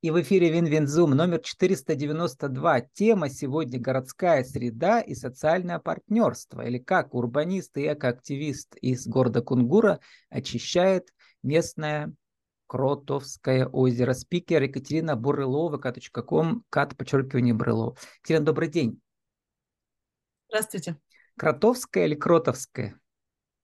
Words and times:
И 0.00 0.12
в 0.12 0.20
эфире 0.22 0.50
Win-Win 0.52 0.89
Zoom 0.89 1.10
номер 1.10 1.40
492. 1.40 2.82
Тема 2.92 3.28
сегодня 3.28 3.80
«Городская 3.80 4.44
среда 4.44 5.00
и 5.00 5.16
социальное 5.16 5.80
партнерство» 5.80 6.64
или 6.64 6.78
как 6.78 7.14
урбанист 7.16 7.76
и 7.78 7.92
экоактивист 7.92 8.76
из 8.76 9.08
города 9.08 9.42
Кунгура 9.42 9.98
очищает 10.30 11.12
местное 11.42 12.14
Кротовское 12.68 13.66
озеро. 13.66 14.12
Спикер 14.12 14.62
Екатерина 14.62 15.16
Бурылова, 15.16 15.78
кат.ком, 15.78 16.64
кат, 16.70 16.96
подчеркивание 16.96 17.54
Бурылова. 17.54 17.96
Екатерина, 18.18 18.44
добрый 18.44 18.68
день. 18.68 19.00
Здравствуйте. 20.48 20.96
Кротовская 21.36 22.06
или 22.06 22.14
Кротовская? 22.14 23.00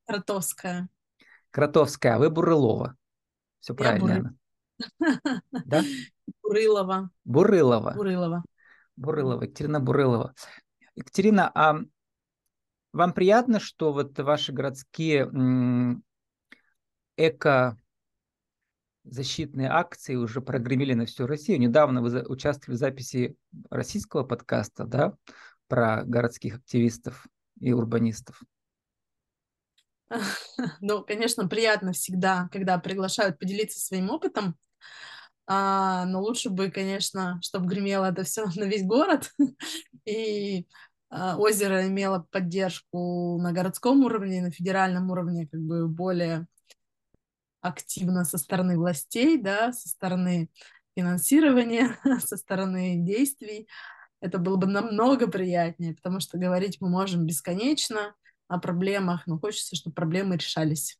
Кротовская. 0.07 0.89
Кротовская, 1.53 2.17
а 2.17 2.19
вы 2.19 2.29
Бурылова. 2.29 2.97
Все 3.61 3.73
правильно. 3.73 4.37
Да? 5.65 5.83
Бурылова. 6.43 7.11
Бурылова. 7.25 7.93
Бурылова. 7.95 8.45
Бурылова, 8.97 9.43
Екатерина 9.43 9.81
Бурылова. 9.81 10.35
Екатерина, 10.95 11.51
а 11.55 11.81
вам 12.93 13.13
приятно, 13.13 13.59
что 13.59 13.93
вот 13.93 14.19
ваши 14.19 14.53
городские 14.53 15.31
эко 17.17 17.77
защитные 19.05 19.69
акции 19.69 20.15
уже 20.15 20.41
прогремели 20.41 20.95
на 20.95 21.07
всю 21.07 21.27
Россию. 21.27 21.61
Недавно 21.61 22.03
вы 22.03 22.23
участвовали 22.23 22.77
в 22.77 22.81
записи 22.81 23.37
российского 23.71 24.25
подкаста, 24.25 24.85
да, 24.85 25.15
про 25.69 26.05
городских 26.05 26.57
активистов 26.57 27.27
и 27.61 27.73
урбанистов. 27.73 28.43
Ну, 30.81 31.03
конечно, 31.03 31.49
приятно 31.49 31.93
всегда, 31.93 32.49
когда 32.53 32.79
приглашают 32.79 33.39
поделиться 33.39 33.81
своим 33.81 34.11
опытом. 34.11 34.57
А, 35.47 36.07
но 36.07 36.23
лучше 36.23 36.51
бы, 36.51 36.71
конечно, 36.71 37.39
чтобы 37.43 37.67
гремело 37.67 38.07
это 38.07 38.25
все 38.25 38.47
на 38.57 38.65
весь 38.65 38.85
город, 38.85 39.31
и 40.07 40.67
а, 41.11 41.37
озеро 41.37 41.87
имело 41.87 42.27
поддержку 42.31 43.39
на 43.41 43.53
городском 43.53 44.05
уровне, 44.05 44.43
на 44.43 44.51
федеральном 44.51 45.11
уровне, 45.11 45.47
как 45.47 45.61
бы 45.61 45.87
более 45.89 46.47
активно 47.61 48.25
со 48.25 48.39
стороны 48.39 48.77
властей, 48.77 49.41
да, 49.41 49.73
со 49.73 49.89
стороны 49.89 50.51
финансирования, 50.97 51.97
со 52.21 52.37
стороны 52.37 52.97
действий. 52.99 53.69
Это 54.21 54.39
было 54.39 54.57
бы 54.57 54.67
намного 54.67 55.27
приятнее, 55.27 55.95
потому 55.95 56.21
что 56.21 56.39
говорить 56.39 56.79
мы 56.81 56.89
можем 56.89 57.27
бесконечно 57.27 58.15
о 58.49 58.59
проблемах, 58.59 59.27
но 59.27 59.39
хочется, 59.39 59.77
чтобы 59.77 59.95
проблемы 59.95 60.37
решались. 60.37 60.99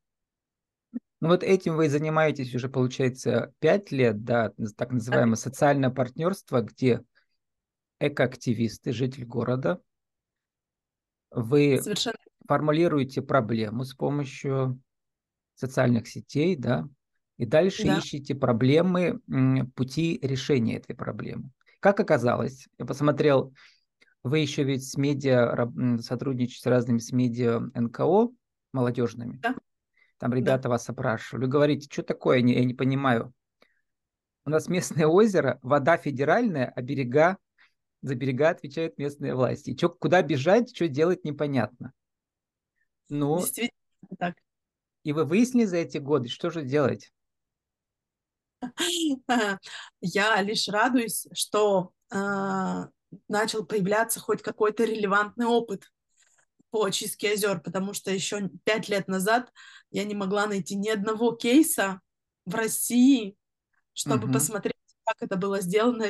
Ну 1.25 1.31
вот 1.31 1.43
этим 1.43 1.77
вы 1.77 1.89
занимаетесь 1.89 2.55
уже, 2.55 2.69
получается, 2.69 3.55
пять 3.59 3.91
лет, 3.91 4.25
да, 4.25 4.53
так 4.77 4.93
называемое 4.93 5.37
социальное 5.37 5.89
партнерство, 5.89 6.61
где 6.61 7.03
экоактивисты, 7.99 8.93
житель 8.93 9.25
города, 9.25 9.81
вы 11.31 11.81
Совершенно. 11.83 12.19
формулируете 12.47 13.23
проблему 13.23 13.85
с 13.85 13.95
помощью 13.95 14.79
социальных 15.55 16.09
сетей, 16.09 16.57
да, 16.57 16.87
и 17.39 17.47
дальше 17.47 17.85
да. 17.85 17.97
ищете 18.01 18.35
проблемы, 18.35 19.21
пути 19.75 20.19
решения 20.21 20.77
этой 20.77 20.95
проблемы. 20.95 21.53
Как 21.81 22.01
оказалось, 22.01 22.69
я 22.79 22.85
посмотрел, 22.85 23.55
вы 24.23 24.41
еще 24.41 24.63
ведь 24.63 24.87
с 24.87 24.99
медиа 24.99 25.57
сотрудничаете 26.03 26.61
с 26.61 26.67
разными 26.67 26.99
с 26.99 27.13
медиа 27.13 27.61
НКО 27.73 28.29
молодежными. 28.75 29.39
Да. 29.39 29.55
Там 30.25 30.33
ребята 30.33 30.63
да. 30.63 30.69
вас 30.71 30.89
опрашивали. 30.89 31.45
Вы 31.45 31.51
говорите, 31.51 31.87
что 31.93 32.03
такое, 32.03 32.39
я 32.39 32.43
не, 32.43 32.55
я 32.55 32.65
не 32.65 32.73
понимаю. 32.73 33.35
У 34.47 34.51
нас 34.51 34.69
местное 34.69 35.07
озеро, 35.07 35.59
вода 35.61 35.99
федеральная, 35.99 36.73
а 36.75 36.81
берега, 36.81 37.37
за 38.01 38.15
берега 38.15 38.49
отвечают 38.49 38.97
местные 38.97 39.35
власти. 39.35 39.69
И 39.69 39.77
чё, 39.77 39.91
куда 39.91 40.23
бежать, 40.23 40.75
что 40.75 40.89
делать, 40.89 41.27
непонятно. 41.27 41.93
Ну, 43.11 43.37
Действительно 43.37 44.17
так. 44.19 44.37
И 45.03 45.13
вы 45.13 45.27
выяснили 45.27 45.67
за 45.67 45.77
эти 45.77 45.99
годы, 45.99 46.31
что 46.31 46.49
же 46.49 46.63
делать? 46.63 47.13
Я 50.01 50.41
лишь 50.41 50.69
радуюсь, 50.69 51.27
что 51.35 51.93
э, 52.11 52.17
начал 53.29 53.67
появляться 53.67 54.21
хоть 54.21 54.41
какой-то 54.41 54.85
релевантный 54.85 55.45
опыт 55.45 55.93
по 56.75 56.87
очистке 56.87 57.35
озер, 57.35 57.61
потому 57.61 57.95
что 57.95 58.11
еще 58.11 58.49
пять 58.65 58.89
лет 58.89 59.07
назад 59.07 59.53
я 59.93 60.03
не 60.03 60.17
могла 60.17 60.49
найти 60.49 60.75
ни 60.75 60.89
одного 60.89 61.31
кейса 61.31 62.01
в 62.47 62.57
России, 62.57 63.37
чтобы 63.93 64.27
uh-huh. 64.27 64.33
посмотреть, 64.33 64.75
как 65.05 65.15
это 65.21 65.37
было 65.37 65.61
сделано, 65.61 66.09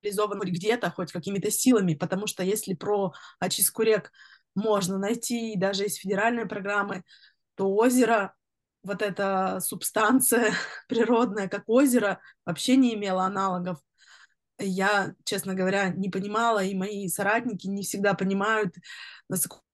реализовано 0.00 0.38
хоть 0.42 0.50
где-то, 0.50 0.92
хоть 0.92 1.10
какими-то 1.10 1.50
силами, 1.50 1.94
потому 1.94 2.28
что 2.28 2.44
если 2.44 2.74
про 2.74 3.14
очистку 3.40 3.82
рек 3.82 4.12
можно 4.54 4.96
найти 4.96 5.56
даже 5.56 5.86
из 5.86 5.96
федеральной 5.96 6.46
программы, 6.46 7.02
то 7.56 7.68
озеро, 7.74 8.36
вот 8.84 9.02
эта 9.02 9.58
субстанция 9.58 10.52
природная, 10.88 11.48
как 11.48 11.64
озеро, 11.68 12.20
вообще 12.44 12.76
не 12.76 12.94
имела 12.94 13.24
аналогов. 13.24 13.80
Я, 14.60 15.16
честно 15.24 15.54
говоря, 15.54 15.88
не 15.88 16.10
понимала, 16.10 16.62
и 16.62 16.76
мои 16.76 17.08
соратники 17.08 17.66
не 17.66 17.82
всегда 17.82 18.14
понимают, 18.14 18.72
насколько 19.28 19.65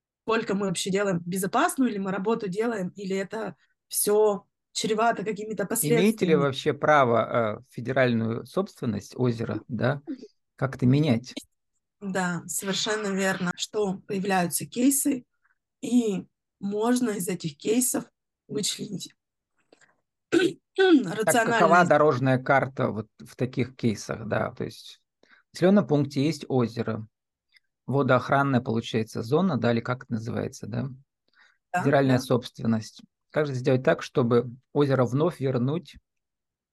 мы 0.55 0.67
вообще 0.67 0.91
делаем 0.91 1.21
безопасную, 1.25 1.91
или 1.91 1.99
мы 1.99 2.11
работу 2.11 2.49
делаем, 2.49 2.89
или 2.97 3.17
это 3.17 3.57
все 3.89 4.45
чревато 4.73 5.25
какими-то 5.25 5.67
последствиями. 5.67 6.03
Имеете 6.03 6.27
ли 6.27 6.35
вообще 6.35 6.73
право 6.73 7.59
э, 7.59 7.63
федеральную 7.71 8.47
собственность 8.47 9.15
озера, 9.17 9.63
да, 9.69 10.01
как-то 10.57 10.87
менять? 10.87 11.35
Да, 12.01 12.43
совершенно 12.47 13.09
верно, 13.09 13.53
что 13.57 13.99
появляются 14.07 14.67
кейсы, 14.67 15.25
и 15.81 16.27
можно 16.59 17.11
из 17.11 17.29
этих 17.29 17.57
кейсов 17.57 18.05
вычленить 18.49 19.15
так 20.31 21.47
какова 21.47 21.85
дорожная 21.85 22.39
карта 22.39 22.89
вот 22.89 23.07
в 23.19 23.37
таких 23.37 23.77
кейсах, 23.77 24.27
да, 24.27 24.51
то 24.53 24.65
есть 24.65 25.01
в 25.51 25.55
населенном 25.55 25.87
пункте 25.87 26.25
есть 26.25 26.47
озеро, 26.49 27.07
водоохранная, 27.87 28.61
получается, 28.61 29.23
зона, 29.23 29.57
да, 29.59 29.73
или 29.73 29.81
как 29.81 30.05
это 30.05 30.15
называется, 30.15 30.67
да, 30.67 30.89
да 31.73 31.81
федеральная 31.81 32.19
да. 32.19 32.23
собственность. 32.23 33.03
Как 33.31 33.47
же 33.47 33.55
сделать 33.55 33.83
так, 33.83 34.03
чтобы 34.03 34.51
озеро 34.73 35.05
вновь 35.05 35.41
вернуть 35.41 35.97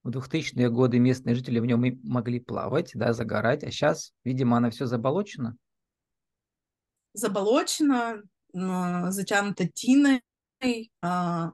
в 0.04 0.10
2000-е 0.10 0.70
годы 0.70 1.00
местные 1.00 1.36
жители 1.36 1.60
в 1.60 1.66
нем 1.66 1.84
и 1.86 1.98
могли 2.04 2.40
плавать, 2.40 2.92
да, 2.94 3.14
загорать, 3.14 3.64
а 3.64 3.72
сейчас, 3.72 4.14
видимо, 4.24 4.58
она 4.58 4.70
все 4.70 4.86
заболочена? 4.86 5.56
Заболочена, 7.14 8.22
затянута 8.54 9.68
тиной, 9.68 10.22
а, 11.02 11.52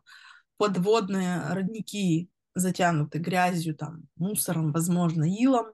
подводные 0.57 1.41
родники 1.49 2.29
затянуты 2.55 3.19
грязью, 3.19 3.75
там, 3.75 4.03
мусором, 4.15 4.71
возможно, 4.71 5.23
илом, 5.23 5.73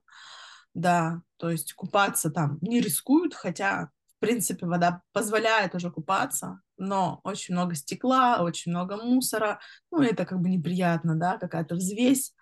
да, 0.73 1.21
то 1.37 1.49
есть 1.49 1.73
купаться 1.73 2.29
там 2.29 2.57
не 2.61 2.81
рискуют, 2.81 3.33
хотя, 3.33 3.91
в 4.15 4.19
принципе, 4.19 4.65
вода 4.65 5.01
позволяет 5.11 5.75
уже 5.75 5.91
купаться, 5.91 6.61
но 6.77 7.19
очень 7.23 7.53
много 7.53 7.75
стекла, 7.75 8.41
очень 8.41 8.71
много 8.71 8.97
мусора, 8.97 9.59
ну, 9.91 10.01
это 10.01 10.25
как 10.25 10.39
бы 10.39 10.49
неприятно, 10.49 11.15
да, 11.15 11.37
какая-то 11.37 11.75
взвесь. 11.75 12.33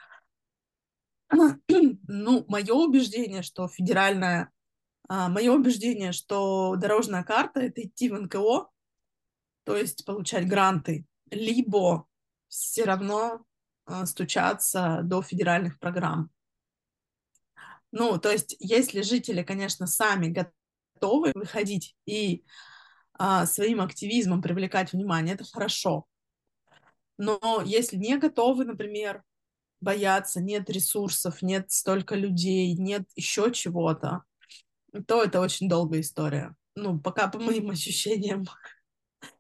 Ну, 2.12 2.44
мое 2.48 2.74
убеждение, 2.74 3.44
что 3.44 3.68
федеральная, 3.68 4.52
а, 5.08 5.30
мое 5.30 5.52
убеждение, 5.52 6.12
что 6.12 6.76
дорожная 6.76 7.24
карта— 7.24 7.60
это 7.62 7.84
идти 7.84 8.10
в 8.10 8.20
НКО, 8.20 8.68
то 9.64 9.78
есть 9.78 10.06
получать 10.06 10.48
гранты, 10.48 11.06
либо 11.30 12.08
все 12.48 12.84
равно 12.84 13.46
э, 13.86 14.06
стучаться 14.08 15.02
до 15.04 15.22
федеральных 15.22 15.78
программ. 15.80 16.32
Ну, 17.92 18.20
то 18.20 18.32
есть, 18.32 18.56
если 18.60 19.02
жители, 19.02 19.44
конечно, 19.44 19.88
сами 19.88 20.28
готовы 20.28 21.32
выходить 21.34 21.96
и 22.06 22.44
а, 23.14 23.46
своим 23.46 23.82
активизмом 23.82 24.42
привлекать 24.42 24.94
внимание, 24.94 25.36
это 25.36 25.44
хорошо. 25.44 26.06
Но 27.18 27.62
если 27.66 27.98
не 27.98 28.18
готовы, 28.18 28.66
например, 28.66 29.24
боятся, 29.82 30.42
нет 30.42 30.70
ресурсов, 30.70 31.42
нет 31.42 31.72
столько 31.72 32.16
людей, 32.16 32.74
нет 32.76 33.04
еще 33.16 33.52
чего-то, 33.52 34.24
то 35.08 35.24
это 35.24 35.42
очень 35.42 35.68
долгая 35.68 36.02
история. 36.02 36.56
Ну, 36.76 37.00
пока 37.00 37.28
по 37.28 37.40
моим 37.40 37.70
ощущениям. 37.72 38.46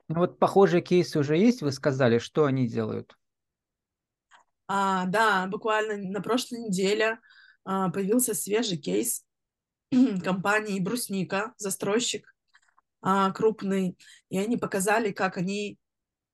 Ну, 0.07 0.19
вот 0.19 0.39
похожие 0.39 0.81
кейсы 0.81 1.19
уже 1.19 1.37
есть, 1.37 1.61
вы 1.61 1.71
сказали, 1.71 2.19
что 2.19 2.45
они 2.45 2.67
делают? 2.67 3.15
А, 4.67 5.05
да, 5.05 5.47
буквально 5.47 5.97
на 5.97 6.21
прошлой 6.21 6.59
неделе 6.59 7.19
появился 7.93 8.33
свежий 8.33 8.77
кейс 8.77 9.23
компании 10.23 10.79
«Брусника», 10.79 11.53
застройщик 11.57 12.33
а, 13.01 13.31
крупный, 13.31 13.97
и 14.29 14.37
они 14.37 14.57
показали, 14.57 15.11
как 15.11 15.37
они 15.37 15.77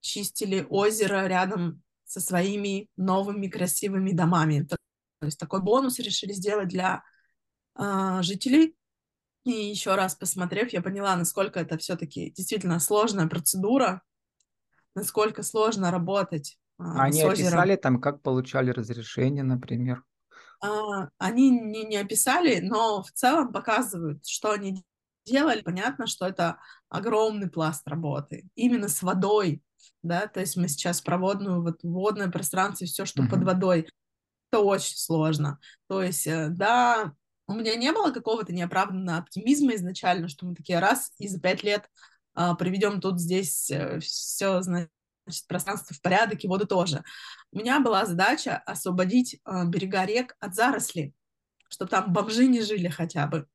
чистили 0.01 0.65
озеро 0.69 1.27
рядом 1.27 1.81
со 2.05 2.19
своими 2.19 2.89
новыми 2.97 3.47
красивыми 3.47 4.11
домами. 4.11 4.63
То 4.63 4.77
То 5.19 5.25
есть 5.25 5.39
такой 5.39 5.61
бонус 5.61 5.99
решили 5.99 6.33
сделать 6.33 6.67
для 6.69 7.03
э, 7.77 8.19
жителей. 8.21 8.75
И 9.43 9.51
еще 9.51 9.95
раз 9.95 10.15
посмотрев, 10.15 10.73
я 10.73 10.81
поняла, 10.81 11.15
насколько 11.15 11.59
это 11.59 11.77
все-таки 11.77 12.31
действительно 12.31 12.79
сложная 12.79 13.27
процедура, 13.27 14.01
насколько 14.95 15.43
сложно 15.43 15.91
работать 15.91 16.59
э, 16.79 16.83
Они 16.83 17.21
с 17.21 17.25
озером. 17.25 17.59
описали 17.59 17.75
там, 17.75 17.99
как 17.99 18.21
получали 18.21 18.69
разрешение, 18.69 19.43
например? 19.43 20.03
А, 20.61 21.09
они 21.17 21.49
не, 21.49 21.83
не 21.83 21.97
описали, 21.97 22.59
но 22.59 23.03
в 23.03 23.11
целом 23.11 23.51
показывают, 23.51 24.25
что 24.25 24.51
они 24.51 24.83
делали. 25.25 25.61
Понятно, 25.61 26.07
что 26.07 26.27
это 26.27 26.59
огромный 26.89 27.49
пласт 27.49 27.87
работы. 27.87 28.47
Именно 28.55 28.87
с 28.87 29.01
водой, 29.01 29.61
да, 30.03 30.27
то 30.27 30.39
есть 30.39 30.55
мы 30.55 30.67
сейчас 30.67 31.01
про 31.01 31.17
водную, 31.17 31.61
вот 31.61 31.79
водное 31.83 32.29
пространство, 32.29 32.85
все, 32.85 33.05
что 33.05 33.23
uh-huh. 33.23 33.29
под 33.29 33.43
водой, 33.43 33.89
это 34.51 34.61
очень 34.61 34.97
сложно. 34.97 35.59
То 35.87 36.01
есть, 36.03 36.27
э, 36.27 36.49
да, 36.49 37.13
у 37.47 37.53
меня 37.53 37.75
не 37.75 37.91
было 37.91 38.11
какого-то 38.11 38.53
неоправданного 38.53 39.19
оптимизма 39.19 39.75
изначально, 39.75 40.29
что 40.29 40.45
мы 40.45 40.55
такие 40.55 40.79
раз 40.79 41.11
и 41.19 41.27
за 41.27 41.39
пять 41.39 41.63
лет 41.63 41.89
а, 42.33 42.55
приведем 42.55 42.99
тут 42.99 43.19
здесь 43.19 43.69
э, 43.71 43.99
все, 43.99 44.61
значит, 44.61 44.89
пространство 45.47 45.95
в 45.95 46.01
порядок 46.01 46.43
и 46.43 46.47
воду 46.47 46.65
тоже. 46.65 47.03
У 47.51 47.57
меня 47.57 47.79
была 47.79 48.05
задача 48.05 48.57
освободить 48.57 49.35
э, 49.45 49.65
берега 49.65 50.05
рек 50.05 50.35
от 50.39 50.55
зарослей, 50.55 51.13
чтобы 51.69 51.89
там 51.89 52.13
бомжи 52.13 52.47
не 52.47 52.61
жили 52.61 52.87
хотя 52.87 53.27
бы. 53.27 53.47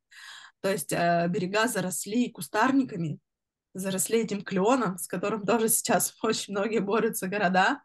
То 0.60 0.70
есть 0.70 0.92
э, 0.92 1.26
берега 1.28 1.68
заросли 1.68 2.30
кустарниками, 2.30 3.18
заросли 3.74 4.20
этим 4.20 4.42
кленом, 4.42 4.98
с 4.98 5.06
которым 5.06 5.44
тоже 5.46 5.68
сейчас 5.68 6.14
очень 6.22 6.52
многие 6.54 6.80
борются 6.80 7.28
города. 7.28 7.82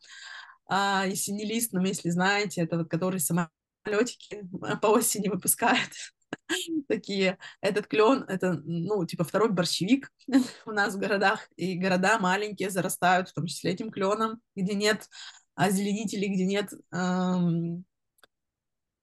А, 0.67 1.05
и 1.05 1.15
синелистным, 1.15 1.83
если 1.83 2.09
знаете, 2.09 2.61
это 2.61 2.77
вот 2.77 2.89
который 2.89 3.19
самолетики 3.19 4.49
по 4.81 4.87
осени 4.87 5.29
выпускает 5.29 5.91
такие. 6.87 7.37
Этот 7.61 7.87
клен, 7.87 8.23
это, 8.27 8.53
ну, 8.63 9.05
типа 9.05 9.23
второй 9.23 9.51
борщевик 9.51 10.11
у 10.65 10.71
нас 10.71 10.95
в 10.95 10.99
городах, 10.99 11.47
и 11.55 11.77
города 11.77 12.19
маленькие 12.19 12.69
зарастают, 12.69 13.29
в 13.29 13.33
том 13.33 13.45
числе 13.47 13.71
этим 13.71 13.91
кленом, 13.91 14.41
где 14.55 14.73
нет 14.73 15.09
озеленителей, 15.55 16.33
где 16.33 16.45
нет 16.45 16.71
эм, 16.91 17.85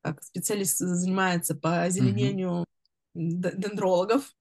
как 0.03 0.23
специалист 0.23 0.79
занимается 0.79 1.55
по 1.55 1.83
озеленению 1.83 2.65
дендрологов. 3.15 4.33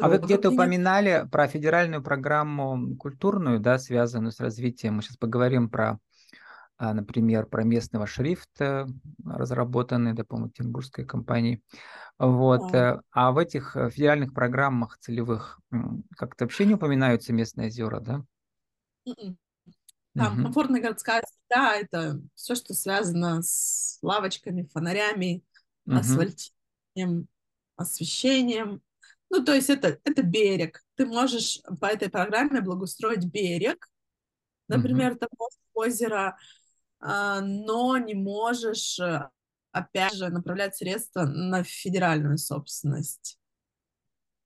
А 0.00 0.08
вы 0.08 0.18
где-то 0.18 0.50
упоминали 0.50 1.26
про 1.32 1.48
федеральную 1.48 2.02
программу 2.02 2.96
культурную, 2.96 3.60
да, 3.60 3.78
связанную 3.78 4.30
с 4.30 4.38
развитием. 4.38 4.96
Мы 4.96 5.02
сейчас 5.02 5.16
поговорим 5.16 5.68
про, 5.68 5.98
например, 6.92 7.46
про 7.46 7.64
местного 7.64 8.06
шрифта, 8.06 8.86
разработанный, 9.24 10.12
да, 10.12 10.24
по-моему, 10.24 10.50
Тимбургской 10.50 11.06
компанией. 11.06 11.62
Вот. 12.18 12.72
Да. 12.72 12.96
Э, 12.96 13.00
а 13.10 13.32
в 13.32 13.38
этих 13.38 13.76
э, 13.76 13.90
федеральных 13.90 14.34
программах 14.34 14.98
целевых 14.98 15.60
как-то 16.16 16.44
вообще 16.44 16.66
не 16.66 16.74
упоминаются 16.74 17.32
местные 17.32 17.68
озера, 17.68 18.00
да? 18.00 18.24
М-м. 19.06 19.38
Там 20.14 20.34
угу. 20.34 20.42
комфортная 20.44 20.80
городская 20.80 21.22
среда, 21.26 21.74
это 21.74 22.20
все, 22.34 22.54
что 22.54 22.72
связано 22.72 23.42
с 23.42 23.98
лавочками, 24.00 24.68
фонарями, 24.72 25.42
угу. 25.86 25.96
асфальтием, 25.96 27.26
освещением. 27.76 28.80
Ну, 29.30 29.44
то 29.44 29.52
есть 29.52 29.70
это, 29.70 29.98
это 30.04 30.22
берег. 30.22 30.84
Ты 30.94 31.06
можешь 31.06 31.60
по 31.80 31.86
этой 31.86 32.08
программе 32.10 32.60
благоустроить 32.60 33.24
берег, 33.24 33.88
например, 34.68 35.12
угу. 35.12 35.18
того 35.18 35.48
озера, 35.74 36.28
а, 36.28 36.36
но 37.04 37.98
не 37.98 38.14
можешь, 38.14 38.98
э, 38.98 39.28
опять 39.72 40.14
же, 40.14 40.30
направлять 40.30 40.74
средства 40.74 41.24
на 41.24 41.62
федеральную 41.62 42.38
собственность. 42.38 43.38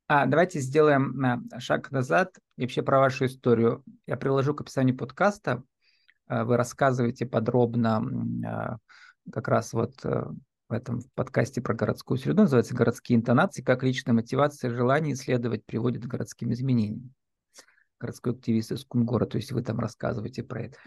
А, 0.09 0.27
давайте 0.27 0.59
сделаем 0.59 1.25
э, 1.25 1.61
шаг 1.61 1.93
назад 1.93 2.37
и 2.57 2.63
вообще 2.63 2.83
про 2.83 2.99
вашу 2.99 3.27
историю. 3.27 3.85
Я 4.07 4.17
приложу 4.17 4.55
к 4.55 4.63
описанию 4.63 4.97
подкаста. 4.97 5.63
Э, 6.27 6.43
вы 6.43 6.57
рассказываете 6.57 7.27
подробно 7.27 8.81
как 9.31 9.47
раз 9.47 9.75
вот 9.75 10.03
в 10.03 10.73
этом 10.73 11.03
подкасте 11.15 11.61
про 11.61 11.75
городскую 11.75 12.19
среду, 12.19 12.43
называется 12.43 12.75
«Городские 12.75 13.19
интонации. 13.19 13.63
Как 13.63 13.83
личная 13.83 14.15
мотивация 14.15 14.71
и 14.71 14.75
желание 14.75 15.15
исследовать 15.15 15.65
приводит 15.65 16.05
к 16.05 16.09
городским 16.09 16.53
изменениям». 16.53 17.15
Городской 18.01 18.33
активист 18.33 18.73
из 18.73 18.85
Кунгора, 18.85 19.27
то 19.27 19.37
есть 19.37 19.53
вы 19.53 19.63
там 19.63 19.79
рассказываете 19.79 20.43
про 20.43 20.63
это. 20.63 20.79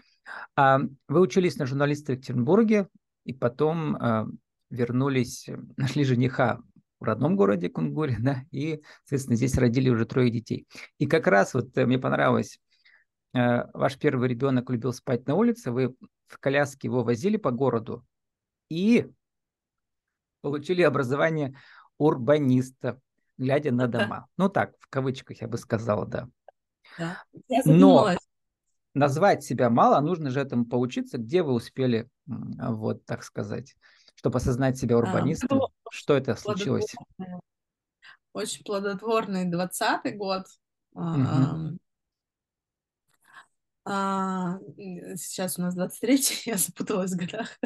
А 0.56 0.80
вы 1.08 1.20
учились 1.20 1.56
на 1.56 1.66
журналиста 1.66 2.12
в 2.12 2.16
Екатеринбурге, 2.16 2.88
и 3.24 3.32
потом 3.32 3.96
а, 3.96 4.26
вернулись, 4.70 5.48
нашли 5.76 6.04
жениха 6.04 6.60
в 7.00 7.04
родном 7.04 7.36
городе 7.36 7.68
Кунгуре, 7.68 8.16
да, 8.20 8.44
и, 8.50 8.80
соответственно, 9.04 9.36
здесь 9.36 9.56
родили 9.56 9.90
уже 9.90 10.06
трое 10.06 10.30
детей. 10.30 10.66
И 10.98 11.06
как 11.06 11.26
раз 11.26 11.52
вот 11.54 11.76
э, 11.76 11.84
мне 11.84 11.98
понравилось, 11.98 12.60
э, 13.34 13.64
ваш 13.74 13.98
первый 13.98 14.28
ребенок 14.28 14.70
любил 14.70 14.92
спать 14.92 15.26
на 15.26 15.34
улице, 15.34 15.72
вы 15.72 15.94
в 16.26 16.38
коляске 16.38 16.88
его 16.88 17.02
возили 17.02 17.36
по 17.36 17.50
городу, 17.50 18.04
и 18.68 19.10
получили 20.40 20.82
образование 20.82 21.56
урбаниста, 21.98 23.00
глядя 23.36 23.72
на 23.72 23.88
дома. 23.88 24.26
Ну 24.36 24.48
так, 24.48 24.74
в 24.78 24.88
кавычках 24.88 25.40
я 25.40 25.48
бы 25.48 25.58
сказала, 25.58 26.06
да. 26.06 26.28
да. 26.98 27.22
Но 27.64 28.16
назвать 28.94 29.44
себя 29.44 29.70
мало, 29.70 30.00
нужно 30.00 30.30
же 30.30 30.40
этому 30.40 30.66
поучиться, 30.66 31.18
где 31.18 31.42
вы 31.42 31.52
успели, 31.52 32.08
вот 32.26 33.04
так 33.04 33.24
сказать, 33.24 33.74
чтобы 34.14 34.38
осознать 34.38 34.78
себя 34.78 34.98
урбанистом. 34.98 35.62
А, 35.62 35.68
Что 35.90 36.16
это 36.16 36.36
случилось? 36.36 36.94
Очень 38.32 38.64
плодотворный 38.64 39.44
двадцатый 39.44 40.12
год. 40.12 40.44
Угу. 40.92 41.78
А, 43.84 44.58
сейчас 45.16 45.58
у 45.58 45.62
нас 45.62 45.74
23 45.74 46.20
я 46.46 46.56
запуталась 46.56 47.12
в 47.12 47.16
годах. 47.16 47.58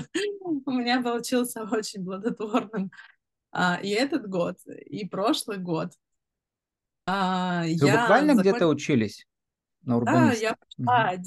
у 0.64 0.70
меня 0.70 1.02
получился 1.02 1.64
очень 1.64 2.05
плодотворным 2.05 2.90
а, 3.52 3.79
и 3.82 3.90
этот 3.90 4.29
год, 4.29 4.56
и 4.67 5.06
прошлый 5.06 5.58
год. 5.58 5.93
А, 7.06 7.62
Вы 7.62 7.69
я 7.69 8.00
буквально 8.00 8.34
закон... 8.34 8.50
где-то 8.50 8.67
учились 8.69 9.26
на 9.86 9.96
урбаниста? 9.96 10.40
Да, 10.40 10.46
я 10.46 10.56
пошла 10.56 11.12
угу. 11.14 11.22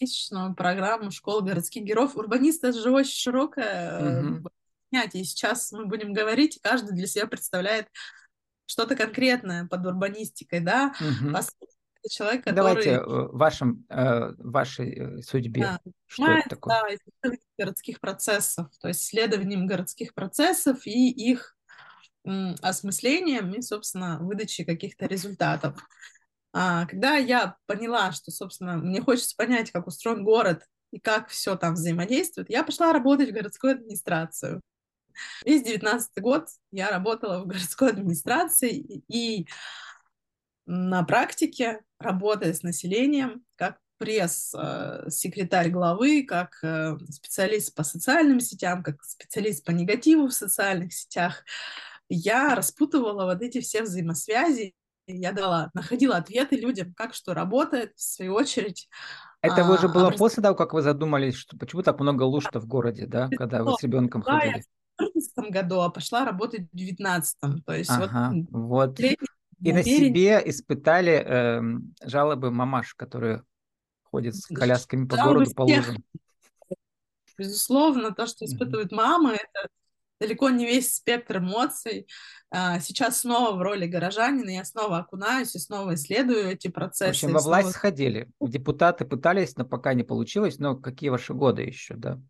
месячную 0.00 0.54
программу 0.54 1.10
школы 1.10 1.42
городских 1.42 1.84
героев. 1.84 2.16
Урбанист— 2.16 2.64
это 2.64 2.80
же 2.80 2.90
очень 2.90 3.12
широкое 3.12 4.38
угу. 4.38 4.48
понятие. 4.90 5.24
сейчас 5.24 5.72
мы 5.72 5.86
будем 5.86 6.12
говорить, 6.12 6.58
каждый 6.62 6.94
для 6.94 7.06
себя 7.06 7.26
представляет 7.26 7.88
что-то 8.66 8.96
конкретное 8.96 9.66
под 9.66 9.84
урбанистикой, 9.86 10.60
да, 10.60 10.94
угу. 11.00 11.32
по 11.32 11.42
человек, 12.08 12.44
который... 12.44 12.56
Давайте 12.56 12.90
э, 12.90 13.02
вашем, 13.04 13.86
э, 13.88 14.32
вашей 14.38 14.94
э, 14.94 15.22
судьбе. 15.22 15.62
Да. 15.62 15.80
Что 16.06 16.30
это 16.30 16.48
такое? 16.50 16.98
Да, 17.22 17.30
городских 17.58 18.00
процессов, 18.00 18.68
то 18.80 18.88
есть 18.88 19.02
исследованием 19.02 19.66
городских 19.66 20.14
процессов 20.14 20.86
и 20.86 21.10
их 21.10 21.56
осмыслением 22.62 23.52
и, 23.52 23.60
собственно, 23.60 24.18
выдачей 24.18 24.64
каких-то 24.64 25.04
результатов. 25.06 25.78
А, 26.56 26.86
когда 26.86 27.16
я 27.16 27.56
поняла, 27.66 28.12
что, 28.12 28.30
собственно, 28.30 28.76
мне 28.76 29.02
хочется 29.02 29.34
понять, 29.36 29.72
как 29.72 29.88
устроен 29.88 30.22
город 30.22 30.64
и 30.92 31.00
как 31.00 31.28
все 31.28 31.56
там 31.56 31.74
взаимодействует, 31.74 32.48
я 32.48 32.62
пошла 32.62 32.92
работать 32.92 33.30
в 33.30 33.32
городскую 33.32 33.72
администрацию. 33.72 34.60
Весь 35.44 35.64
девятнадцатый 35.64 36.22
год 36.22 36.46
я 36.70 36.90
работала 36.90 37.40
в 37.40 37.46
городской 37.46 37.90
администрации, 37.90 39.02
и 39.08 39.48
на 40.66 41.02
практике, 41.02 41.82
работая 41.98 42.54
с 42.54 42.62
населением, 42.62 43.44
как 43.56 43.78
пресс-секретарь 43.98 45.70
главы, 45.70 46.24
как 46.24 46.58
э, 46.62 46.96
специалист 47.10 47.74
по 47.74 47.82
социальным 47.82 48.38
сетям, 48.38 48.82
как 48.82 49.02
специалист 49.02 49.64
по 49.64 49.72
негативу 49.72 50.28
в 50.28 50.32
социальных 50.32 50.92
сетях, 50.92 51.44
я 52.08 52.54
распутывала 52.54 53.24
вот 53.24 53.42
эти 53.42 53.60
все 53.60 53.82
взаимосвязи, 53.82 54.74
я 55.06 55.32
дала, 55.32 55.70
находила 55.74 56.16
ответы 56.16 56.56
людям, 56.56 56.94
как 56.94 57.14
что 57.14 57.34
работает, 57.34 57.92
в 57.96 58.02
свою 58.02 58.34
очередь. 58.34 58.88
Это 59.42 59.66
а, 59.66 59.70
уже 59.70 59.88
было 59.88 60.06
образ... 60.06 60.18
после 60.18 60.42
того, 60.42 60.54
как 60.54 60.72
вы 60.72 60.82
задумались, 60.82 61.34
что 61.34 61.56
почему 61.56 61.82
так 61.82 62.00
много 62.00 62.22
луж 62.22 62.46
в 62.52 62.66
городе, 62.66 63.06
да, 63.06 63.28
когда 63.36 63.62
вы 63.62 63.74
с 63.78 63.82
ребенком 63.82 64.22
да, 64.22 64.40
ходили? 64.40 64.64
Я 64.98 65.06
в 65.06 65.12
2014 65.12 65.52
году, 65.52 65.80
а 65.80 65.90
пошла 65.90 66.24
работать 66.24 66.68
в 66.72 66.76
2019. 66.76 67.64
То 67.66 67.74
есть 67.74 67.90
ага, 67.90 68.32
вот, 68.50 68.98
вот. 68.98 69.00
И 69.60 69.72
на 69.72 69.82
себе 69.82 70.42
испытали 70.44 71.12
э, 71.12 71.62
жалобы 72.02 72.50
мамаш, 72.50 72.94
которые 72.94 73.42
ходят 74.02 74.36
с 74.36 74.46
колясками 74.46 75.06
по 75.06 75.16
жалобы 75.16 75.34
городу, 75.34 75.54
по 75.54 75.62
лужам. 75.62 75.96
Безусловно, 77.38 78.14
то, 78.14 78.26
что 78.26 78.44
испытывают 78.44 78.92
мамы, 78.92 79.32
это 79.32 79.68
далеко 80.20 80.50
не 80.50 80.66
весь 80.66 80.94
спектр 80.94 81.38
эмоций. 81.38 82.06
А, 82.50 82.78
сейчас 82.80 83.20
снова 83.20 83.56
в 83.56 83.62
роли 83.62 83.86
горожанина 83.86 84.50
я 84.50 84.64
снова 84.64 84.98
окунаюсь 84.98 85.54
и 85.54 85.58
снова 85.58 85.94
исследую 85.94 86.48
эти 86.50 86.68
процессы. 86.68 87.12
В 87.12 87.24
общем, 87.24 87.32
во 87.32 87.40
власть 87.40 87.68
снова... 87.68 87.72
сходили. 87.78 88.28
Депутаты 88.40 89.04
пытались, 89.04 89.56
но 89.56 89.64
пока 89.64 89.94
не 89.94 90.02
получилось. 90.04 90.58
Но 90.58 90.76
какие 90.76 91.10
ваши 91.10 91.34
годы 91.34 91.62
еще, 91.62 91.94
да? 91.94 92.20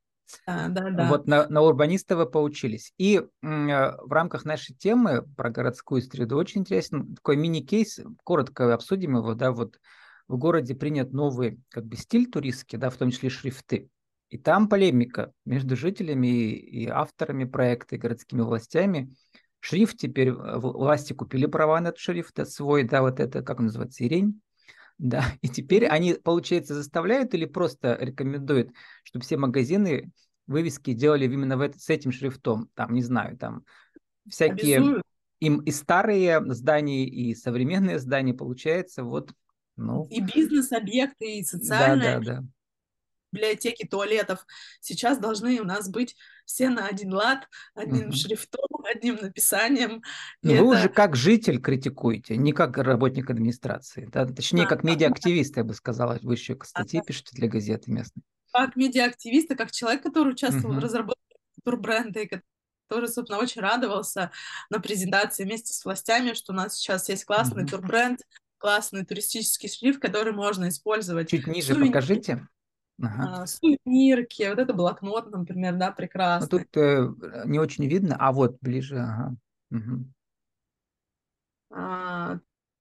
Да, 0.47 0.69
да, 0.69 0.91
да. 0.91 1.09
Вот 1.09 1.27
на, 1.27 1.47
на 1.49 1.63
урбаниста 1.63 2.17
вы 2.17 2.27
поучились. 2.27 2.93
И 2.99 3.17
э, 3.17 3.23
в 3.43 4.13
рамках 4.13 4.45
нашей 4.45 4.75
темы 4.75 5.25
про 5.37 5.51
городскую 5.51 6.03
среду 6.03 6.37
очень 6.37 6.63
интересен 6.63 7.15
такой 7.15 7.37
мини-кейс, 7.37 8.01
коротко 8.25 8.73
обсудим 8.73 9.17
его, 9.17 9.35
да, 9.35 9.53
вот 9.53 9.79
в 10.27 10.37
городе 10.39 10.75
принят 10.75 11.13
новый 11.13 11.61
как 11.69 11.85
бы 11.85 11.97
стиль 11.97 12.31
туристский, 12.31 12.79
да, 12.79 12.91
в 12.91 12.97
том 12.97 13.11
числе 13.11 13.29
шрифты. 13.29 13.91
И 14.35 14.39
там 14.39 14.69
полемика 14.69 15.33
между 15.45 15.77
жителями 15.77 16.55
и, 16.55 16.89
авторами 16.89 17.45
проекта, 17.45 17.95
и 17.95 17.99
городскими 17.99 18.41
властями. 18.41 19.15
Шрифт 19.61 19.97
теперь, 19.97 20.31
э, 20.31 20.59
власти 20.59 21.13
купили 21.13 21.47
права 21.47 21.81
на 21.81 21.91
этот 21.91 22.01
шрифт 22.01 22.45
свой, 22.49 22.83
да, 22.83 23.03
вот 23.03 23.21
это, 23.21 23.43
как 23.43 23.61
он 23.61 23.67
называется, 23.67 24.03
Ирень. 24.03 24.41
Да, 24.99 25.25
и 25.41 25.49
теперь 25.49 25.87
они, 25.87 26.15
получается, 26.15 26.75
заставляют 26.75 27.33
или 27.35 27.45
просто 27.45 27.97
рекомендуют, 28.01 28.73
чтобы 29.05 29.25
все 29.25 29.37
магазины 29.37 30.11
вывески 30.49 30.95
делали 30.95 31.27
именно 31.27 31.57
в 31.57 31.61
это, 31.61 31.79
с 31.79 31.89
этим 31.89 32.11
шрифтом. 32.11 32.69
Там, 32.75 32.93
не 32.93 33.03
знаю, 33.03 33.37
там 33.37 33.65
всякие 34.29 35.01
им 35.39 35.61
и 35.61 35.71
старые 35.71 36.43
здания, 36.55 37.07
и 37.07 37.37
современные 37.37 38.01
здания, 38.01 38.35
получается, 38.35 39.05
вот, 39.05 39.33
ну... 39.77 40.09
И 40.11 40.21
бизнес-объекты, 40.21 41.39
и 41.39 41.45
социальные. 41.45 42.19
Да, 42.19 42.21
да, 42.21 42.41
да 42.41 42.47
библиотеки 43.35 43.87
туалетов 43.87 44.47
сейчас 44.81 45.19
должны 45.19 45.61
у 45.61 45.65
нас 45.65 45.89
быть 45.89 46.17
все 46.45 46.69
на 46.69 46.87
один 46.87 47.13
лад, 47.13 47.49
одним 47.75 48.09
угу. 48.09 48.17
шрифтом, 48.17 48.69
одним 48.85 49.17
написанием. 49.17 50.03
Но 50.43 50.53
вы 50.53 50.57
это... 50.57 50.65
уже 50.65 50.89
как 50.89 51.17
житель 51.17 51.61
критикуете, 51.61 52.37
не 52.37 52.53
как 52.53 52.77
работник 52.79 53.31
администрации, 53.31 54.09
да? 54.13 54.27
точнее, 54.27 54.65
а, 54.65 54.69
как 54.69 54.85
медиа-активист, 54.85 55.57
я 55.57 55.65
бы 55.65 55.75
сказала, 55.75 56.19
вы 56.23 56.35
еще 56.35 56.57
статьи 56.63 57.01
а, 57.01 57.03
пишете 57.03 57.37
для 57.37 57.49
газеты 57.49 57.91
местной. 57.91 58.23
Как 58.53 58.77
медиа-активист, 58.77 59.49
как 59.57 59.73
человек, 59.73 60.03
который 60.03 60.33
участвовал 60.33 60.71
угу. 60.71 60.81
в 60.81 60.85
разработке 60.85 61.21
турбренда 61.65 62.21
и 62.21 62.31
который, 62.89 63.09
собственно, 63.09 63.41
очень 63.41 63.63
радовался 63.63 64.31
на 64.71 64.79
презентации 64.79 65.45
вместе 65.45 65.73
с 65.73 65.85
властями, 65.85 66.35
что 66.35 66.53
у 66.53 66.57
нас 66.57 66.77
сейчас 66.77 67.09
есть 67.09 67.25
классный 67.25 67.65
mm 67.65 67.71
турбренд, 67.71 68.21
классный 68.59 69.05
туристический 69.05 69.69
шрифт, 69.69 70.01
который 70.01 70.33
можно 70.33 70.69
использовать. 70.69 71.31
Чуть 71.31 71.47
ниже 71.47 71.75
Сувенир. 71.75 71.89
покажите. 71.89 72.49
Ага. 73.03 73.43
А, 73.43 73.47
сувенирки, 73.47 74.49
вот 74.49 74.59
это 74.59 74.73
блокнот, 74.73 75.31
например, 75.31 75.75
да, 75.77 75.91
прекрасно. 75.91 76.49
Ну, 76.51 76.59
тут 76.59 76.77
э, 76.77 77.09
не 77.45 77.59
очень 77.59 77.87
видно, 77.87 78.17
а 78.19 78.33
вот 78.33 78.57
ближе, 78.61 78.99
ага. 78.99 79.37
Угу. 79.71 80.05
А, 81.71 82.39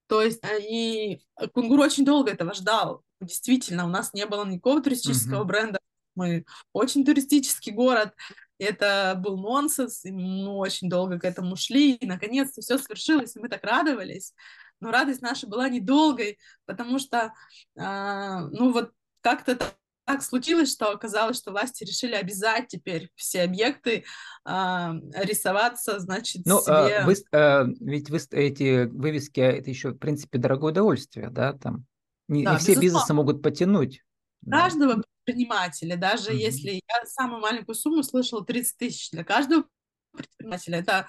то 0.07 0.21
есть, 0.21 0.43
а, 0.43 0.55
и 0.59 1.19
Кунгур 1.53 1.79
очень 1.79 2.05
долго 2.05 2.31
этого 2.31 2.53
ждал. 2.53 3.03
Действительно, 3.19 3.85
у 3.85 3.89
нас 3.89 4.13
не 4.13 4.25
было 4.25 4.45
никакого 4.45 4.81
туристического 4.81 5.39
угу. 5.39 5.47
бренда. 5.47 5.79
Мы 6.15 6.45
очень 6.73 7.03
туристический 7.03 7.71
город. 7.71 8.13
Это 8.59 9.15
был 9.17 9.37
нонсенс, 9.37 10.05
и 10.05 10.11
мы 10.11 10.51
очень 10.51 10.89
долго 10.89 11.19
к 11.19 11.25
этому 11.25 11.55
шли, 11.55 11.95
и 11.95 12.05
наконец-то 12.05 12.61
все 12.61 12.77
свершилось, 12.77 13.35
и 13.35 13.39
мы 13.39 13.49
так 13.49 13.63
радовались. 13.63 14.35
Но 14.79 14.91
радость 14.91 15.23
наша 15.23 15.47
была 15.47 15.69
недолгой, 15.69 16.37
потому 16.65 16.99
что, 16.99 17.33
э, 17.75 18.39
ну 18.51 18.71
вот 18.71 18.91
как-то 19.21 19.57
так 20.05 20.21
случилось, 20.21 20.71
что 20.71 20.91
оказалось, 20.91 21.37
что 21.37 21.51
власти 21.51 21.83
решили 21.83 22.13
обязать 22.13 22.67
теперь 22.67 23.09
все 23.15 23.43
объекты 23.43 24.03
э, 24.45 24.91
рисоваться, 25.15 25.99
значит, 25.99 26.45
ну, 26.45 26.59
себе... 26.59 26.99
Э, 26.99 27.05
вы, 27.05 27.15
э, 27.31 27.65
ведь 27.79 28.09
вы, 28.09 28.19
эти 28.31 28.85
вывески, 28.85 29.39
это 29.39 29.69
еще, 29.69 29.91
в 29.91 29.97
принципе, 29.97 30.37
дорогое 30.37 30.71
удовольствие, 30.71 31.29
да, 31.29 31.53
там. 31.53 31.85
Не, 32.27 32.43
да, 32.43 32.53
не 32.53 32.59
все 32.59 32.75
бизнесы 32.75 33.13
могут 33.13 33.41
потянуть. 33.41 34.03
Каждого 34.49 34.95
да. 34.95 35.03
предпринимателя, 35.23 35.95
даже 35.95 36.31
mm-hmm. 36.31 36.37
если 36.37 36.71
я 36.71 37.05
самую 37.05 37.41
маленькую 37.41 37.75
сумму 37.75 38.03
слышала 38.03 38.45
30 38.45 38.77
тысяч 38.77 39.11
для 39.11 39.23
каждого 39.23 39.65
предпринимателя, 40.11 40.79
это, 40.79 41.07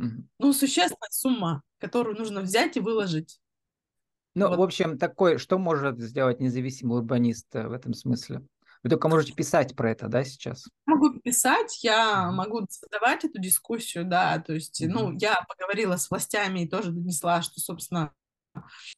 mm-hmm. 0.00 0.22
ну, 0.38 0.52
существенная 0.52 1.10
сумма, 1.10 1.62
которую 1.78 2.16
нужно 2.16 2.42
взять 2.42 2.76
и 2.76 2.80
выложить. 2.80 3.40
Ну, 4.34 4.48
вот. 4.48 4.58
в 4.58 4.62
общем, 4.62 4.98
такой, 4.98 5.38
что 5.38 5.58
может 5.58 6.00
сделать 6.00 6.40
независимый 6.40 6.98
урбанист 6.98 7.46
э, 7.54 7.68
в 7.68 7.72
этом 7.72 7.94
смысле? 7.94 8.42
Вы 8.82 8.90
только 8.90 9.08
можете 9.08 9.32
писать 9.32 9.74
про 9.74 9.90
это, 9.90 10.08
да, 10.08 10.24
сейчас? 10.24 10.68
Могу 10.84 11.18
писать, 11.20 11.82
я 11.82 12.26
mm-hmm. 12.28 12.32
могу 12.32 12.66
задавать 12.68 13.24
эту 13.24 13.40
дискуссию, 13.40 14.04
да, 14.04 14.38
то 14.40 14.52
есть, 14.52 14.82
mm-hmm. 14.82 14.88
ну, 14.88 15.12
я 15.18 15.40
поговорила 15.48 15.96
с 15.96 16.10
властями 16.10 16.60
и 16.60 16.68
тоже 16.68 16.90
донесла, 16.90 17.40
что, 17.40 17.60
собственно, 17.60 18.12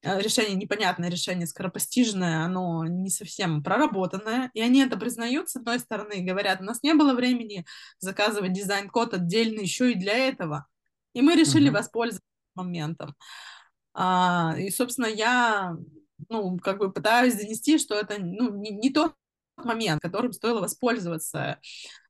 э, 0.02 0.20
решение 0.20 0.56
непонятное, 0.56 1.08
решение 1.08 1.46
скоропостижное, 1.46 2.44
оно 2.44 2.84
не 2.86 3.10
совсем 3.10 3.62
проработанное, 3.62 4.50
и 4.54 4.60
они 4.60 4.80
это 4.80 4.96
признают, 4.96 5.50
с 5.50 5.56
одной 5.56 5.78
стороны, 5.78 6.20
говорят, 6.22 6.62
у 6.62 6.64
нас 6.64 6.82
не 6.82 6.94
было 6.94 7.14
времени 7.14 7.64
заказывать 8.00 8.54
дизайн-код 8.54 9.14
отдельно 9.14 9.60
еще 9.60 9.92
и 9.92 9.94
для 9.94 10.16
этого, 10.16 10.66
и 11.12 11.22
мы 11.22 11.36
решили 11.36 11.68
mm-hmm. 11.68 11.74
воспользоваться 11.74 12.26
моментом. 12.56 13.14
А, 13.98 14.54
и, 14.58 14.70
собственно, 14.70 15.06
я, 15.06 15.74
ну, 16.28 16.58
как 16.58 16.78
бы 16.78 16.92
пытаюсь 16.92 17.34
донести, 17.34 17.78
что 17.78 17.94
это, 17.94 18.16
ну, 18.18 18.54
не, 18.54 18.70
не 18.70 18.90
тот 18.90 19.14
момент, 19.56 20.02
которым 20.02 20.34
стоило 20.34 20.60
воспользоваться. 20.60 21.58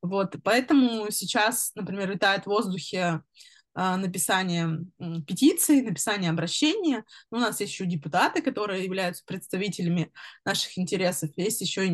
Вот, 0.02 0.35
поэтому 0.43 1.09
сейчас, 1.12 1.71
например, 1.76 2.11
летает 2.11 2.43
в 2.43 2.49
воздухе 2.49 3.23
а, 3.73 3.97
написание 3.97 4.81
петиции, 5.28 5.81
написание 5.81 6.31
обращения. 6.31 7.05
У 7.31 7.37
нас 7.37 7.61
есть 7.61 7.73
еще 7.73 7.87
депутаты, 7.87 8.43
которые 8.43 8.83
являются 8.83 9.23
представителями 9.25 10.11
наших 10.45 10.76
интересов. 10.78 11.31
Есть 11.37 11.61
еще 11.61 11.88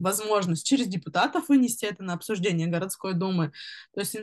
возможность 0.00 0.66
через 0.66 0.88
депутатов 0.88 1.48
вынести 1.48 1.84
это 1.84 2.02
на 2.02 2.14
обсуждение 2.14 2.66
городской 2.66 3.14
думы. 3.14 3.52
То 3.94 4.00
есть 4.00 4.16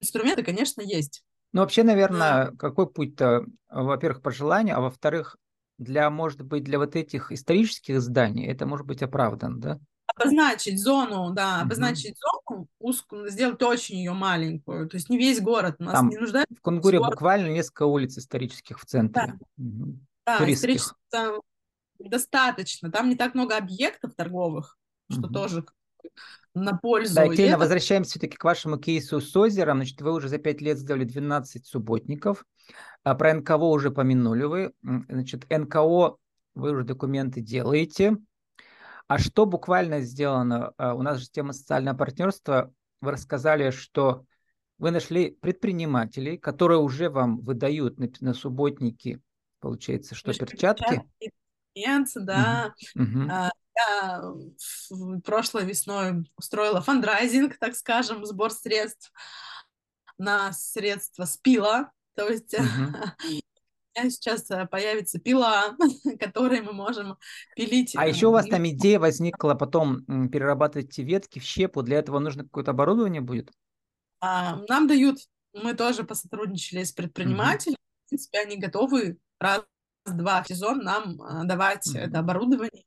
инструменты, 0.00 0.42
конечно, 0.42 0.80
есть. 0.80 1.24
Ну, 1.52 1.62
вообще, 1.62 1.82
наверное, 1.82 2.52
какой 2.52 2.88
путь-то, 2.88 3.44
во-первых, 3.68 4.22
по 4.22 4.30
желанию, 4.30 4.76
а 4.76 4.80
во-вторых, 4.80 5.36
для, 5.78 6.10
может 6.10 6.42
быть, 6.42 6.62
для 6.62 6.78
вот 6.78 6.94
этих 6.94 7.32
исторических 7.32 8.00
зданий 8.00 8.46
это 8.46 8.66
может 8.66 8.86
быть 8.86 9.02
оправдан, 9.02 9.60
да? 9.60 9.80
Обозначить 10.14 10.80
зону, 10.80 11.32
да, 11.32 11.62
обозначить 11.62 12.16
зону 12.18 12.66
узкую, 12.78 13.30
сделать 13.30 13.62
очень 13.62 13.96
ее 13.96 14.12
маленькую, 14.12 14.88
то 14.88 14.96
есть 14.96 15.08
не 15.08 15.16
весь 15.16 15.40
город 15.40 15.76
у 15.78 15.84
нас 15.84 15.94
Там 15.94 16.08
не 16.08 16.18
нуждается. 16.18 16.54
В 16.54 16.60
Кунгуре 16.60 16.98
город. 16.98 17.12
буквально 17.12 17.48
несколько 17.48 17.84
улиц 17.84 18.18
исторических 18.18 18.78
в 18.78 18.84
центре. 18.84 19.38
Да, 19.56 19.64
угу. 19.64 19.98
да 20.26 20.52
исторических 20.52 20.96
достаточно, 21.98 22.90
там 22.90 23.08
не 23.08 23.16
так 23.16 23.34
много 23.34 23.56
объектов 23.56 24.14
торговых, 24.14 24.78
что 25.10 25.22
угу. 25.22 25.32
тоже 25.32 25.64
на 26.54 26.76
пользу. 26.76 27.14
Да, 27.14 27.24
Екатерина, 27.24 27.52
это... 27.52 27.58
возвращаемся 27.60 28.10
все-таки 28.10 28.36
к 28.36 28.44
вашему 28.44 28.78
кейсу 28.78 29.20
с 29.20 29.36
озером. 29.36 29.78
Значит, 29.78 30.00
вы 30.00 30.12
уже 30.12 30.28
за 30.28 30.38
пять 30.38 30.60
лет 30.60 30.78
сделали 30.78 31.04
12 31.04 31.66
субботников. 31.66 32.44
А 33.02 33.14
про 33.14 33.34
НКО 33.34 33.56
уже 33.56 33.90
помянули 33.90 34.44
вы. 34.44 34.72
Значит, 34.82 35.46
НКО 35.48 36.16
вы 36.54 36.70
уже 36.72 36.84
документы 36.84 37.40
делаете. 37.40 38.16
А 39.06 39.18
что 39.18 39.46
буквально 39.46 40.00
сделано? 40.00 40.72
А, 40.76 40.94
у 40.94 41.02
нас 41.02 41.18
же 41.18 41.30
тема 41.30 41.52
социального 41.52 41.96
партнерства. 41.96 42.72
Вы 43.00 43.12
рассказали, 43.12 43.70
что 43.70 44.24
вы 44.78 44.90
нашли 44.90 45.32
предпринимателей, 45.40 46.36
которые 46.38 46.78
уже 46.78 47.10
вам 47.10 47.40
выдают 47.40 47.98
на, 47.98 48.08
на 48.20 48.34
субботники, 48.34 49.20
получается, 49.58 50.14
что 50.14 50.32
перчатки? 50.32 51.02
перчатки 51.18 52.14
да. 52.16 52.74
Угу. 52.94 53.28
А, 53.30 53.50
я 53.80 54.22
прошлой 55.24 55.64
весной 55.64 56.24
устроила 56.36 56.80
фандрайзинг, 56.80 57.58
так 57.58 57.74
скажем, 57.74 58.24
сбор 58.24 58.50
средств 58.50 59.12
на 60.18 60.52
средства 60.52 61.24
с 61.24 61.36
пила. 61.36 61.92
То 62.14 62.28
есть 62.28 62.54
uh-huh. 62.54 62.62
у 63.24 64.00
меня 64.00 64.10
сейчас 64.10 64.50
э, 64.50 64.66
появится 64.66 65.18
пила, 65.18 65.76
которой 66.20 66.60
мы 66.60 66.72
можем 66.72 67.16
пилить. 67.56 67.94
А 67.96 68.06
еще 68.06 68.28
у 68.28 68.32
вас 68.32 68.46
там 68.46 68.66
идея 68.68 68.98
возникла 68.98 69.54
потом 69.54 70.04
перерабатывать 70.28 70.88
эти 70.88 71.00
ветки 71.00 71.38
в 71.38 71.44
щепу. 71.44 71.82
Для 71.82 71.98
этого 71.98 72.18
нужно 72.18 72.44
какое-то 72.44 72.72
оборудование 72.72 73.20
будет? 73.20 73.50
А, 74.20 74.60
нам 74.68 74.86
дают, 74.86 75.18
мы 75.54 75.74
тоже 75.74 76.04
посотрудничали 76.04 76.84
с 76.84 76.92
предпринимателями. 76.92 77.76
Uh-huh. 77.76 78.06
В 78.06 78.08
принципе, 78.10 78.40
они 78.40 78.56
готовы 78.58 79.18
раз-два 79.38 80.44
сезон 80.44 80.80
нам 80.80 81.22
э, 81.22 81.44
давать 81.46 81.86
uh-huh. 81.86 82.00
это 82.00 82.18
оборудование 82.18 82.84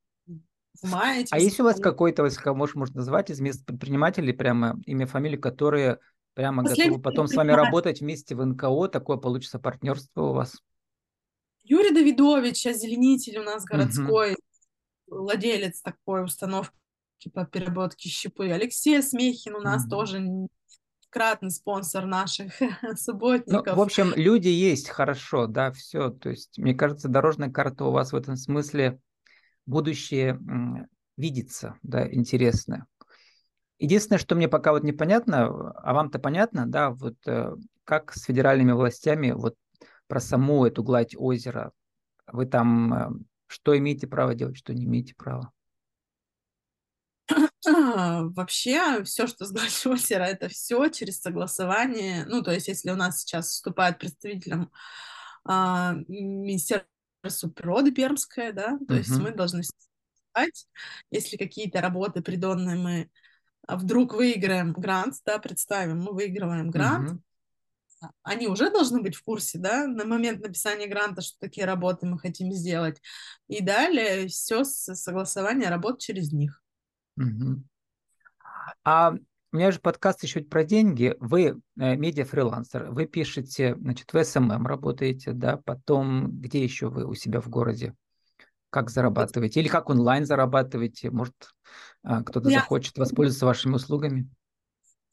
в 0.81 0.93
А 0.93 1.39
есть 1.39 1.59
у 1.59 1.63
вас 1.63 1.79
какой-то, 1.79 2.27
кого 2.31 2.57
может, 2.57 2.75
можно 2.75 2.97
назвать 2.97 3.29
из 3.29 3.39
мест 3.39 3.65
предпринимателей, 3.65 4.33
прямо 4.33 4.79
имя, 4.85 5.05
фамилию, 5.05 5.39
которые 5.39 5.99
прямо 6.33 6.63
Последний 6.63 6.85
готовы 6.85 7.01
потом 7.01 7.27
с 7.27 7.35
вами 7.35 7.51
работать 7.51 8.01
вместе 8.01 8.35
в 8.35 8.43
НКО, 8.43 8.87
такое 8.87 9.17
получится 9.17 9.59
партнерство 9.59 10.21
у 10.23 10.33
вас? 10.33 10.61
Юрий 11.63 11.93
Давидович, 11.93 12.67
озеленитель 12.67 13.39
у 13.39 13.43
нас 13.43 13.63
городской, 13.63 14.33
угу. 15.07 15.21
владелец 15.21 15.81
такой 15.81 16.25
установки 16.25 16.73
по 17.33 17.45
переработке 17.45 18.09
щепы. 18.09 18.49
Алексей 18.49 19.01
Смехин 19.01 19.55
у 19.55 19.61
нас 19.61 19.83
угу. 19.83 19.91
тоже 19.91 20.21
кратный 21.09 21.51
спонсор 21.51 22.05
наших 22.05 22.53
субботников. 22.97 23.67
Ну, 23.75 23.75
в 23.75 23.81
общем, 23.81 24.11
люди 24.15 24.49
есть, 24.49 24.89
хорошо, 24.89 25.47
да, 25.47 25.71
все. 25.71 26.09
То 26.09 26.29
есть, 26.29 26.57
мне 26.57 26.73
кажется, 26.73 27.07
дорожная 27.07 27.51
карта 27.51 27.85
у 27.85 27.91
вас 27.91 28.11
в 28.11 28.15
этом 28.15 28.35
смысле 28.35 28.99
будущее 29.65 30.39
видится, 31.17 31.77
да, 31.83 32.11
интересное. 32.11 32.87
Единственное, 33.79 34.19
что 34.19 34.35
мне 34.35 34.47
пока 34.47 34.71
вот 34.71 34.83
непонятно, 34.83 35.71
а 35.71 35.93
вам-то 35.93 36.19
понятно, 36.19 36.65
да, 36.65 36.91
вот 36.91 37.15
э, 37.25 37.55
как 37.83 38.13
с 38.13 38.23
федеральными 38.23 38.71
властями 38.71 39.31
вот 39.31 39.55
про 40.07 40.19
саму 40.19 40.65
эту 40.65 40.83
гладь 40.83 41.15
озера, 41.17 41.71
вы 42.27 42.45
там 42.45 42.93
э, 42.93 43.09
что 43.47 43.77
имеете 43.77 44.07
право 44.07 44.35
делать, 44.35 44.57
что 44.57 44.73
не 44.73 44.85
имеете 44.85 45.15
права? 45.15 45.51
Вообще, 47.65 49.03
все, 49.03 49.27
что 49.27 49.45
с 49.45 49.51
гладью 49.51 49.91
озера, 49.91 50.23
это 50.23 50.49
все 50.49 50.87
через 50.89 51.21
согласование. 51.21 52.25
Ну, 52.25 52.41
то 52.41 52.51
есть, 52.51 52.67
если 52.67 52.89
у 52.91 52.95
нас 52.95 53.21
сейчас 53.21 53.49
вступает 53.49 53.99
представителем 53.99 54.71
а, 55.45 55.95
Министерство 57.23 57.49
природы 57.49 57.91
Пермское, 57.91 58.51
да, 58.51 58.77
то 58.85 58.95
есть 58.95 59.17
мы 59.17 59.31
должны 59.31 59.63
согласовать, 59.63 60.67
если 61.09 61.37
какие-то 61.37 61.79
работы 61.79 62.21
придонные 62.21 62.75
мы 62.75 63.09
а, 63.65 63.77
вдруг 63.77 64.13
выиграем 64.13 64.73
грант, 64.73 65.15
да, 65.25 65.39
представим, 65.39 66.01
мы 66.01 66.13
выигрываем 66.13 66.69
грант, 66.69 67.21
они 68.23 68.47
уже 68.47 68.69
должны 68.69 69.01
быть 69.01 69.15
в 69.15 69.23
курсе, 69.23 69.57
да, 69.57 69.87
на 69.87 70.03
момент 70.03 70.41
написания 70.41 70.87
гранта, 70.87 71.21
что 71.21 71.39
такие 71.39 71.65
работы 71.65 72.05
мы 72.05 72.19
хотим 72.19 72.51
сделать. 72.51 73.01
И 73.47 73.63
далее 73.63 74.27
все 74.27 74.65
согласование 74.65 75.69
работ 75.69 76.01
через 76.01 76.33
них. 76.33 76.61
Угу. 77.15 77.63
А 78.83 79.13
у 79.53 79.55
меня 79.55 79.71
же 79.71 79.79
подкаст 79.79 80.23
еще 80.23 80.41
про 80.41 80.63
деньги. 80.63 81.15
Вы 81.19 81.61
э, 81.79 81.95
медиа-фрилансер, 81.95 82.91
вы 82.91 83.05
пишете, 83.05 83.75
значит, 83.75 84.11
в 84.11 84.23
SMM 84.23 84.65
работаете, 84.65 85.31
да, 85.31 85.57
потом 85.57 86.31
где 86.41 86.63
еще 86.63 86.89
вы 86.89 87.05
у 87.05 87.13
себя 87.13 87.39
в 87.39 87.49
городе? 87.49 87.93
Как 88.71 88.89
зарабатываете? 88.89 89.59
Или 89.59 89.67
как 89.67 89.91
онлайн 89.91 90.25
зарабатываете? 90.25 91.11
Может, 91.11 91.35
а, 92.01 92.23
кто-то 92.23 92.49
я... 92.49 92.61
захочет 92.61 92.97
воспользоваться 92.97 93.45
вашими 93.45 93.75
услугами? 93.75 94.27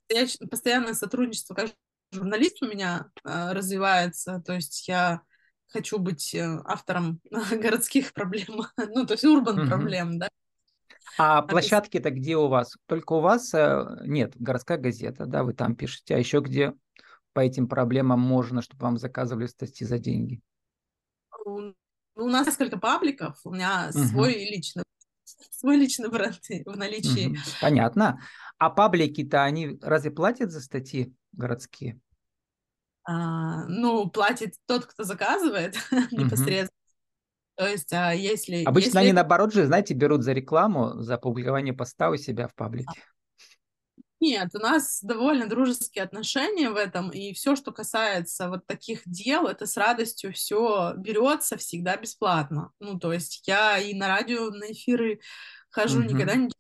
Я 0.09 0.27
постоянное 0.51 0.95
сотрудничество 0.95 1.55
как 1.55 1.73
журналист 2.11 2.63
у 2.63 2.67
меня 2.67 3.11
э, 3.23 3.53
развивается, 3.53 4.43
то 4.45 4.55
есть 4.55 4.89
я 4.89 5.21
хочу 5.69 5.99
быть 5.99 6.35
э, 6.35 6.63
автором 6.65 7.21
городских 7.53 8.15
проблем, 8.15 8.63
ну, 8.79 9.05
то 9.05 9.13
есть 9.13 9.25
урбан 9.25 9.69
проблем, 9.69 10.19
да, 10.19 10.31
а 11.19 11.43
площадки-то 11.43 12.11
где 12.11 12.37
у 12.37 12.49
вас? 12.49 12.77
Только 12.87 13.15
у 13.15 13.21
вас 13.21 13.53
э, 13.55 13.99
нет, 14.05 14.33
городская 14.37 14.79
газета, 14.79 15.27
да, 15.27 15.45
вы 15.45 15.55
там 15.55 15.75
пишете. 15.75 16.15
А 16.15 16.19
еще 16.19 16.41
где 16.41 16.73
по 17.33 17.41
этим 17.41 17.69
проблемам 17.69 18.21
можно, 18.21 18.63
чтобы 18.63 18.83
вам 18.83 18.99
заказывали 18.99 19.47
статьи 19.47 19.87
за 19.87 19.99
деньги? 19.99 20.41
У 21.45 22.27
нас 22.27 22.47
несколько 22.47 22.79
пабликов, 22.79 23.39
у 23.45 23.53
меня 23.53 23.91
угу. 23.95 24.05
свой 24.05 24.35
личный 24.35 24.85
свой 25.51 25.77
личный 25.77 26.09
бренд 26.09 26.41
в 26.67 26.77
наличии. 26.77 27.29
Угу. 27.29 27.37
Понятно. 27.61 28.21
А 28.59 28.71
паблики-то 28.71 29.43
они 29.43 29.79
разве 29.83 30.11
платят 30.11 30.51
за 30.51 30.61
статьи 30.61 31.15
городские? 31.33 32.01
А, 33.05 33.65
ну, 33.67 34.09
платит 34.09 34.55
тот, 34.67 34.87
кто 34.87 35.05
заказывает 35.05 35.77
угу. 35.93 36.25
непосредственно. 36.25 36.80
То 37.61 37.69
есть, 37.69 37.93
а 37.93 38.15
если... 38.15 38.65
Обычно 38.65 38.87
если... 38.87 38.99
они, 39.01 39.13
наоборот 39.13 39.53
же, 39.53 39.67
знаете, 39.67 39.93
берут 39.93 40.23
за 40.23 40.33
рекламу, 40.33 40.95
за 41.03 41.19
публикование 41.19 41.75
поста 41.75 42.09
у 42.09 42.17
себя 42.17 42.49
в 42.49 42.55
паблике. 42.55 43.03
Нет, 44.19 44.49
у 44.55 44.59
нас 44.61 45.01
довольно 45.03 45.47
дружеские 45.47 46.05
отношения 46.05 46.71
в 46.71 46.77
этом, 46.77 47.11
и 47.11 47.35
все, 47.35 47.57
что 47.57 47.71
касается 47.71 48.49
вот 48.49 48.67
таких 48.67 49.03
дел, 49.05 49.47
это 49.47 49.67
с 49.67 49.77
радостью 49.77 50.33
все 50.33 50.95
берется 50.97 51.59
всегда 51.59 51.99
бесплатно. 51.99 52.71
Ну, 52.81 52.99
то 52.99 53.13
есть 53.13 53.47
я 53.47 53.77
и 53.77 53.93
на 53.93 54.09
радио, 54.09 54.49
на 54.49 54.73
эфиры 54.73 55.21
хожу, 55.69 55.99
угу. 55.99 56.09
никогда 56.09 56.37
не 56.37 56.51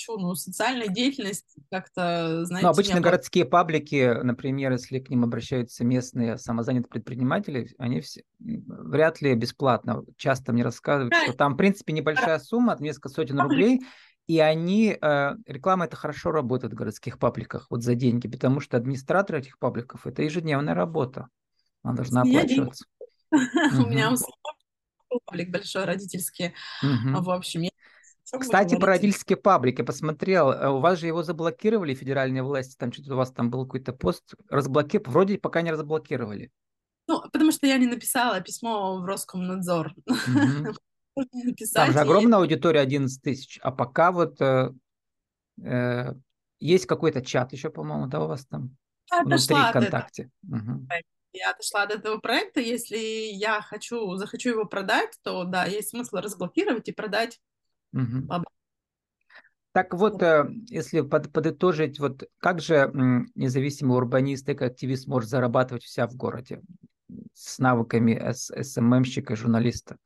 хочу, 0.00 0.18
ну, 0.18 0.34
социальная 0.34 0.88
деятельность 0.88 1.56
как-то, 1.70 2.44
знаете... 2.44 2.66
Ну, 2.66 2.72
обычно 2.72 2.92
меня... 2.94 3.02
городские 3.02 3.44
паблики, 3.44 4.22
например, 4.22 4.72
если 4.72 4.98
к 4.98 5.10
ним 5.10 5.24
обращаются 5.24 5.84
местные 5.84 6.38
самозанятые 6.38 6.90
предприниматели, 6.90 7.74
они 7.78 8.00
все, 8.00 8.22
вряд 8.38 9.20
ли 9.20 9.34
бесплатно. 9.34 10.02
Часто 10.16 10.52
мне 10.52 10.62
рассказывают, 10.62 11.14
что 11.14 11.32
там, 11.34 11.54
в 11.54 11.56
принципе, 11.56 11.92
небольшая 11.92 12.38
сумма, 12.38 12.76
несколько 12.80 13.08
сотен 13.08 13.40
рублей, 13.40 13.82
и 14.26 14.38
они, 14.38 14.96
э, 15.00 15.34
реклама 15.46 15.86
это 15.86 15.96
хорошо 15.96 16.30
работает 16.30 16.72
в 16.72 16.76
городских 16.76 17.18
пабликах, 17.18 17.66
вот 17.70 17.82
за 17.82 17.94
деньги, 17.94 18.28
потому 18.28 18.60
что 18.60 18.76
администратор 18.76 19.36
этих 19.36 19.58
пабликов 19.58 20.06
это 20.06 20.22
ежедневная 20.22 20.74
работа, 20.74 21.28
она 21.82 21.94
должна 21.94 22.22
оплачиваться. 22.22 22.84
У 23.32 23.86
меня 23.86 24.14
паблик 25.26 25.50
большой 25.50 25.84
родительский, 25.84 26.54
в 26.82 27.30
общем, 27.30 27.62
я 27.62 27.70
кстати, 28.38 28.76
про 28.76 28.88
родительский 28.88 29.36
паблик 29.36 29.78
я 29.78 29.84
посмотрел. 29.84 30.50
Э, 30.50 30.68
у 30.68 30.78
вас 30.78 30.98
же 30.98 31.06
его 31.06 31.22
заблокировали 31.22 31.94
федеральные 31.94 32.42
власти. 32.42 32.76
Там 32.76 32.92
что-то 32.92 33.14
у 33.14 33.16
вас 33.16 33.32
там 33.32 33.50
был 33.50 33.64
какой-то 33.64 33.92
пост. 33.92 34.34
Разблокировали. 34.48 35.10
Вроде 35.10 35.38
пока 35.38 35.62
не 35.62 35.72
разблокировали. 35.72 36.50
Ну, 37.08 37.22
потому 37.32 37.50
что 37.50 37.66
я 37.66 37.76
не 37.78 37.86
написала 37.86 38.40
письмо 38.40 39.00
в 39.00 39.04
Роскомнадзор. 39.04 39.94
Там 41.74 41.92
же 41.92 41.98
огромная 41.98 42.38
аудитория 42.38 42.80
11 42.80 43.20
тысяч. 43.20 43.58
А 43.62 43.72
пока 43.72 44.12
вот 44.12 44.40
э, 44.40 44.72
э, 45.62 46.14
есть 46.60 46.86
какой-то 46.86 47.20
чат 47.20 47.52
еще, 47.52 47.68
по-моему, 47.68 48.06
да, 48.06 48.22
у 48.22 48.28
вас 48.28 48.46
там? 48.46 48.76
Внутри 49.10 49.56
ВКонтакте. 49.56 50.30
Я 51.32 51.50
отошла 51.50 51.82
от 51.82 51.92
этого 51.92 52.18
проекта. 52.18 52.60
Если 52.60 52.96
я 52.96 53.60
хочу, 53.60 54.14
захочу 54.16 54.50
его 54.50 54.64
продать, 54.64 55.18
то 55.22 55.44
да, 55.44 55.64
есть 55.64 55.90
смысл 55.90 56.16
разблокировать 56.16 56.88
и 56.88 56.92
продать 56.92 57.40
Угу. 57.92 58.44
Так 59.72 59.94
вот, 59.94 60.20
э, 60.22 60.48
если 60.68 61.00
под, 61.00 61.32
подытожить, 61.32 62.00
вот 62.00 62.24
как 62.38 62.60
же 62.60 62.90
независимый 63.34 63.96
урбанист 63.96 64.48
и 64.48 64.52
активист 64.52 65.06
может 65.06 65.30
зарабатывать 65.30 65.84
вся 65.84 66.08
в 66.08 66.16
городе 66.16 66.60
с 67.34 67.58
навыками 67.58 68.20
СММщика, 68.32 69.36
журналиста? 69.36 69.96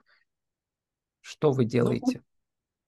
Что 1.20 1.52
вы 1.52 1.64
ну, 1.64 1.68
делаете? 1.70 2.22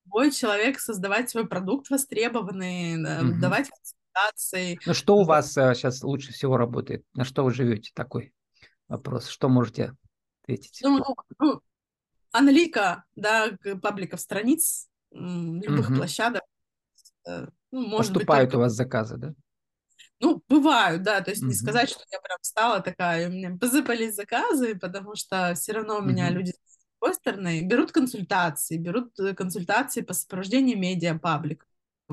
Любой 0.04 0.30
человек 0.30 0.78
создавать 0.78 1.30
свой 1.30 1.48
продукт 1.48 1.88
востребованный, 1.88 2.96
угу. 2.96 3.40
давать 3.40 3.70
консультации. 3.70 4.78
Ну 4.84 4.92
что 4.92 5.16
у 5.16 5.24
вас 5.24 5.52
сейчас 5.52 6.02
э, 6.02 6.06
лучше 6.06 6.32
всего 6.32 6.58
работает? 6.58 7.04
На 7.14 7.24
что 7.24 7.42
вы 7.42 7.52
живете? 7.52 7.90
Такой 7.94 8.34
вопрос. 8.88 9.28
Что 9.28 9.48
можете 9.48 9.94
ответить? 10.42 10.80
Ну, 10.82 11.02
ну, 11.38 11.60
аналитика, 12.38 13.04
да, 13.14 13.56
пабликов 13.82 14.20
страниц, 14.20 14.88
любых 15.10 15.88
угу. 15.88 15.96
площадок. 15.96 16.42
Э, 17.26 17.46
ну, 17.70 17.86
может 17.88 18.12
Поступают 18.12 18.48
быть, 18.48 18.52
только... 18.52 18.56
у 18.56 18.60
вас 18.64 18.72
заказы, 18.72 19.16
да? 19.16 19.34
Ну, 20.18 20.42
бывают, 20.48 21.02
да, 21.02 21.20
то 21.20 21.30
есть 21.30 21.42
угу. 21.42 21.50
не 21.50 21.54
сказать, 21.54 21.90
что 21.90 22.00
я 22.10 22.18
прям 22.20 22.38
стала 22.40 22.80
такая, 22.80 23.28
у 23.28 23.32
меня 23.32 23.56
посыпались 23.58 24.14
заказы, 24.14 24.74
потому 24.74 25.14
что 25.14 25.52
все 25.54 25.72
равно 25.72 25.98
у 25.98 26.02
меня 26.02 26.26
угу. 26.26 26.34
люди 26.36 26.52
с 26.52 26.78
другой 26.98 27.14
стороны 27.14 27.66
берут 27.66 27.92
консультации, 27.92 28.78
берут 28.78 29.18
э, 29.20 29.34
консультации 29.34 30.00
по 30.00 30.14
сопровождению 30.14 30.78
медиа 30.78 31.18
паблик, 31.18 31.66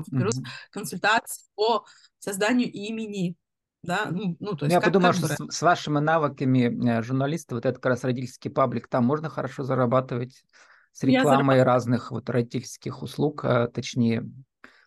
берут 0.08 0.34
угу. 0.34 0.44
консультации 0.70 1.44
по 1.54 1.86
созданию 2.18 2.70
имени, 2.70 3.36
да, 3.84 4.08
ну, 4.10 4.36
ну 4.40 4.56
то 4.56 4.64
есть... 4.64 4.72
Я 4.72 4.80
как, 4.80 4.92
подумал, 4.92 5.12
как 5.12 5.16
что 5.16 5.28
с, 5.28 5.56
с 5.56 5.62
вашими 5.62 5.98
навыками 5.98 6.98
э, 6.98 7.02
журналиста, 7.02 7.54
вот 7.54 7.66
этот 7.66 7.82
как 7.82 7.90
раз 7.90 8.04
родительский 8.04 8.50
паблик, 8.50 8.88
там 8.88 9.04
можно 9.04 9.28
хорошо 9.28 9.62
зарабатывать 9.62 10.44
с 10.92 11.02
рекламой 11.02 11.62
разных 11.62 12.10
вот 12.10 12.30
родительских 12.30 13.02
услуг, 13.02 13.44
а, 13.44 13.68
точнее, 13.68 14.28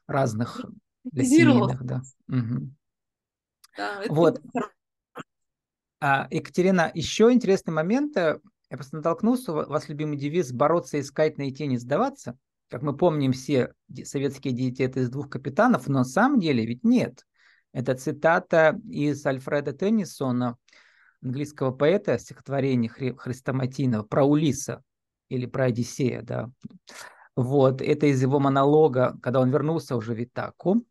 разных 0.07 0.65
для 1.03 1.25
семейных, 1.25 1.83
да. 1.83 2.01
Угу. 2.27 2.71
да 3.77 4.01
вот. 4.10 4.41
А, 5.99 6.27
Екатерина, 6.29 6.91
еще 6.93 7.31
интересный 7.31 7.73
момент. 7.73 8.15
Э, 8.17 8.39
я 8.69 8.77
просто 8.77 8.97
натолкнулся, 8.97 9.51
у 9.51 9.69
вас 9.69 9.89
любимый 9.89 10.17
девиз 10.17 10.51
«бороться, 10.51 10.99
искать, 10.99 11.38
найти, 11.38 11.67
не 11.67 11.77
сдаваться». 11.77 12.38
Как 12.69 12.81
мы 12.81 12.95
помним, 12.95 13.31
все 13.31 13.73
советские 14.03 14.53
дети 14.53 14.81
это 14.81 14.99
из 14.99 15.10
двух 15.10 15.29
капитанов, 15.29 15.88
но 15.88 15.99
на 15.99 16.05
самом 16.05 16.39
деле 16.39 16.65
ведь 16.65 16.83
нет. 16.83 17.25
Это 17.78 17.94
цитата 17.94 18.82
из 18.90 19.24
Альфреда 19.24 19.72
Теннисона, 19.72 20.58
английского 21.22 21.70
поэта, 21.70 22.18
стихотворения 22.18 22.90
Хрестоматийного 22.90 24.02
про 24.02 24.24
Улиса 24.24 24.82
или 25.30 25.46
про 25.46 25.66
Одиссея, 25.66 26.24
да. 26.24 26.50
Вот, 27.36 27.84
это 27.84 28.08
из 28.08 28.20
его 28.20 28.40
монолога, 28.40 29.16
когда 29.22 29.42
он 29.42 29.52
вернулся 29.52 29.96
уже 29.96 30.16
в 30.16 30.24
Итаку 30.24 30.84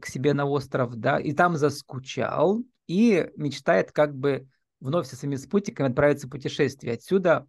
к 0.00 0.06
себе 0.06 0.32
на 0.32 0.46
остров, 0.46 0.96
да, 0.96 1.18
и 1.18 1.34
там 1.34 1.58
заскучал, 1.58 2.64
и 2.86 3.30
мечтает 3.36 3.92
как 3.92 4.16
бы 4.16 4.48
вновь 4.80 5.08
со 5.08 5.14
своими 5.14 5.36
спутниками 5.36 5.90
отправиться 5.90 6.26
в 6.26 6.30
путешествие. 6.30 6.94
Отсюда 6.94 7.46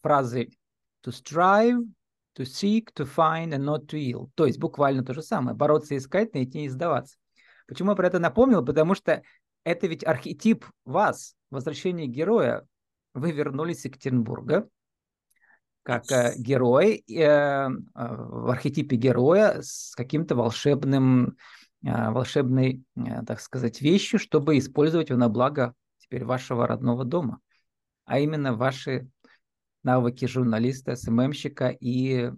фразы 0.00 0.48
to 1.04 1.12
strive, 1.12 1.84
to 2.34 2.46
seek, 2.46 2.94
to 2.94 3.04
find 3.04 3.52
and 3.52 3.64
not 3.64 3.88
to 3.88 3.98
yield. 3.98 4.30
То 4.36 4.46
есть 4.46 4.58
буквально 4.58 5.04
то 5.04 5.12
же 5.12 5.20
самое. 5.20 5.54
Бороться, 5.54 5.98
искать, 5.98 6.32
найти, 6.32 6.62
не 6.62 6.70
сдаваться. 6.70 7.18
Почему 7.66 7.90
я 7.90 7.96
про 7.96 8.06
это 8.06 8.18
напомнил? 8.18 8.64
Потому 8.64 8.94
что 8.94 9.22
это 9.64 9.86
ведь 9.86 10.04
архетип 10.04 10.66
вас, 10.84 11.34
возвращение 11.50 12.06
героя. 12.06 12.66
Вы 13.14 13.32
вернулись 13.32 13.80
из 13.80 13.84
Екатеринбурга, 13.86 14.68
как 15.84 16.10
э, 16.10 16.34
герой 16.36 17.04
э, 17.08 17.22
э, 17.22 17.68
в 17.94 18.50
архетипе 18.50 18.96
героя 18.96 19.60
с 19.62 19.94
каким-то 19.94 20.34
волшебным, 20.34 21.36
э, 21.84 22.10
волшебной, 22.10 22.82
э, 22.96 23.24
так 23.26 23.40
сказать, 23.40 23.80
вещью, 23.80 24.18
чтобы 24.18 24.58
использовать 24.58 25.10
его 25.10 25.18
на 25.18 25.28
благо 25.28 25.74
теперь 25.98 26.24
вашего 26.24 26.66
родного 26.66 27.04
дома, 27.04 27.40
а 28.04 28.18
именно 28.18 28.54
ваши 28.54 29.08
навыки 29.82 30.24
журналиста, 30.24 30.96
СММщика 30.96 31.68
и 31.68 32.32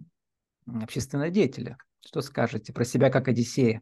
общественного 0.67 1.29
деятеля. 1.29 1.77
Что 2.05 2.21
скажете 2.21 2.73
про 2.73 2.85
себя 2.85 3.09
как 3.09 3.27
Одиссея? 3.27 3.81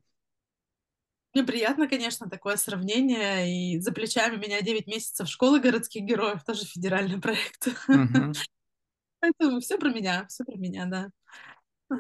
Мне 1.36 1.44
приятно, 1.44 1.90
конечно, 1.90 2.30
такое 2.30 2.56
сравнение. 2.56 3.76
И 3.76 3.80
за 3.82 3.92
плечами 3.92 4.38
меня 4.38 4.62
9 4.62 4.88
месяцев 4.88 5.28
школы 5.28 5.60
городских 5.60 6.04
героев, 6.04 6.46
тоже 6.46 6.64
федеральный 6.66 7.20
проект. 7.20 7.68
Поэтому 9.20 9.60
все 9.60 9.78
про 9.78 9.90
меня, 9.90 10.26
все 10.28 10.46
про 10.46 10.56
меня, 10.56 10.86
да. 10.86 12.00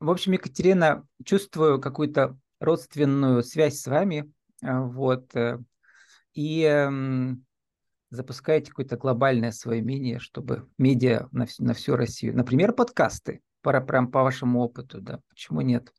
В 0.00 0.10
общем, 0.10 0.32
Екатерина, 0.32 1.06
чувствую 1.24 1.80
какую-то 1.80 2.36
родственную 2.58 3.44
связь 3.44 3.78
с 3.78 3.86
вами. 3.86 4.32
А, 4.60 4.80
вот. 4.80 5.36
Э, 5.36 5.60
и 6.32 6.90
запускаете 8.10 8.70
какое-то 8.70 8.96
глобальное 8.96 9.52
свое 9.52 9.82
мнение, 9.82 10.18
чтобы 10.18 10.68
медиа 10.78 11.28
на 11.30 11.46
всю, 11.46 11.62
на 11.62 11.74
всю 11.74 11.94
Россию. 11.94 12.36
Например, 12.36 12.72
подкасты. 12.72 13.40
Пора 13.62 13.80
прям 13.80 14.10
по 14.10 14.24
вашему 14.24 14.62
опыту, 14.62 15.00
да. 15.00 15.20
Почему 15.28 15.60
нет? 15.60 15.92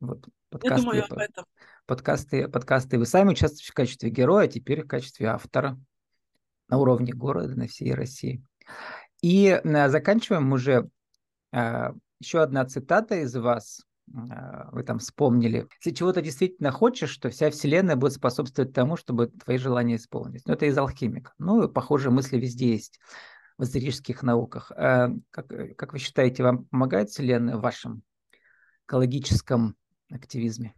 Вот, 0.00 0.26
подкасты, 0.48 0.76
Я 0.76 0.80
думаю 0.80 1.04
об 1.04 1.18
этом. 1.18 1.44
Подкасты, 1.90 2.46
подкасты. 2.46 3.00
Вы 3.00 3.04
сами 3.04 3.30
участвуете 3.30 3.72
в 3.72 3.74
качестве 3.74 4.10
героя, 4.10 4.44
а 4.44 4.48
теперь 4.48 4.84
в 4.84 4.86
качестве 4.86 5.26
автора 5.26 5.76
на 6.68 6.78
уровне 6.78 7.12
города, 7.12 7.56
на 7.56 7.66
всей 7.66 7.94
России. 7.94 8.44
И 9.22 9.48
э, 9.48 9.88
заканчиваем 9.88 10.52
уже 10.52 10.88
э, 11.52 11.90
еще 12.20 12.42
одна 12.42 12.64
цитата 12.64 13.16
из 13.16 13.34
вас. 13.34 13.80
Э, 14.06 14.70
вы 14.70 14.84
там 14.84 15.00
вспомнили. 15.00 15.66
Если 15.84 15.98
чего-то 15.98 16.22
действительно 16.22 16.70
хочешь, 16.70 17.16
то 17.16 17.28
вся 17.28 17.50
Вселенная 17.50 17.96
будет 17.96 18.12
способствовать 18.12 18.72
тому, 18.72 18.96
чтобы 18.96 19.26
твои 19.26 19.58
желания 19.58 19.96
исполнить. 19.96 20.46
Но 20.46 20.52
это 20.52 20.66
из 20.66 20.78
алхимика. 20.78 21.32
Ну, 21.38 21.68
похожие 21.68 22.12
мысли 22.12 22.38
везде 22.38 22.70
есть 22.70 23.00
в 23.58 23.64
эзотерических 23.64 24.22
науках. 24.22 24.70
Как, 24.76 25.18
как 25.76 25.92
вы 25.92 25.98
считаете, 25.98 26.44
вам 26.44 26.66
помогает 26.66 27.10
Вселенная 27.10 27.56
в 27.56 27.62
вашем 27.62 28.04
экологическом 28.86 29.74
активизме? 30.08 30.72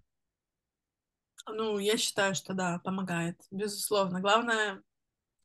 Ну, 1.48 1.78
я 1.78 1.96
считаю, 1.96 2.34
что 2.34 2.54
да, 2.54 2.80
помогает, 2.84 3.40
безусловно. 3.50 4.20
Главное 4.20 4.82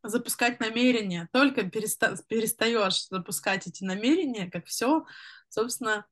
запускать 0.04 0.60
намерения. 0.60 1.30
Только 1.34 1.64
переста 1.70 2.16
перестаешь 2.28 3.08
запускать 3.08 3.68
эти 3.68 3.84
намерения, 3.84 4.50
как 4.50 4.66
все, 4.68 5.06
собственно, 5.50 6.06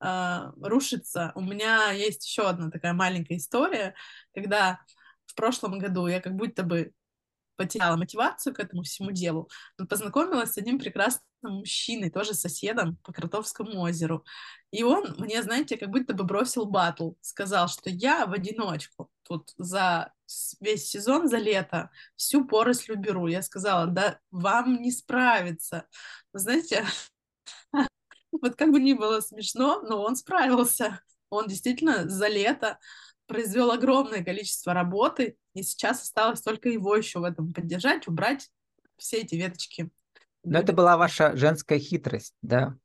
э, 0.00 0.52
рушится. 0.62 1.32
У 1.34 1.40
меня 1.40 1.90
есть 1.90 2.26
еще 2.26 2.48
одна 2.48 2.70
такая 2.70 2.92
маленькая 2.92 3.36
история, 3.36 3.94
когда 4.34 4.80
в 5.26 5.34
прошлом 5.34 5.78
году 5.78 6.06
я 6.06 6.20
как 6.20 6.34
будто 6.34 6.62
бы 6.62 6.92
потеряла 7.56 7.96
мотивацию 7.96 8.54
к 8.54 8.60
этому 8.60 8.82
всему 8.82 9.10
делу, 9.10 9.48
но 9.78 9.86
познакомилась 9.86 10.52
с 10.52 10.58
одним 10.58 10.78
прекрасным 10.78 11.24
мужчиной, 11.42 12.10
тоже 12.10 12.34
соседом 12.34 12.96
по 13.04 13.12
Кротовскому 13.12 13.80
озеру. 13.80 14.24
И 14.70 14.82
он 14.82 15.14
мне, 15.18 15.42
знаете, 15.42 15.76
как 15.76 15.90
будто 15.90 16.14
бы 16.14 16.24
бросил 16.24 16.66
батл, 16.66 17.12
сказал, 17.20 17.68
что 17.68 17.90
я 17.90 18.26
в 18.26 18.32
одиночку 18.32 19.10
тут 19.22 19.52
за 19.56 20.12
весь 20.60 20.88
сезон, 20.88 21.28
за 21.28 21.38
лето, 21.38 21.90
всю 22.16 22.44
поросль 22.44 22.92
уберу. 22.92 23.26
Я 23.26 23.42
сказала, 23.42 23.86
да 23.86 24.18
вам 24.30 24.80
не 24.80 24.90
справиться. 24.90 25.86
Знаете, 26.32 26.84
вот 28.32 28.56
как 28.56 28.70
бы 28.72 28.80
ни 28.80 28.94
было 28.94 29.20
смешно, 29.20 29.82
но 29.82 30.02
он 30.02 30.16
справился. 30.16 31.00
Он 31.30 31.46
действительно 31.46 32.08
за 32.08 32.28
лето 32.28 32.78
произвел 33.26 33.72
огромное 33.72 34.24
количество 34.24 34.72
работы, 34.72 35.36
и 35.54 35.62
сейчас 35.62 36.02
осталось 36.02 36.42
только 36.42 36.68
его 36.68 36.94
еще 36.94 37.18
в 37.18 37.24
этом 37.24 37.52
поддержать, 37.52 38.06
убрать 38.06 38.50
все 38.96 39.18
эти 39.18 39.34
веточки. 39.34 39.90
Но 40.46 40.60
это 40.60 40.72
была 40.72 40.96
ваша 40.96 41.36
женская 41.36 41.80
хитрость, 41.80 42.34
да? 42.40 42.76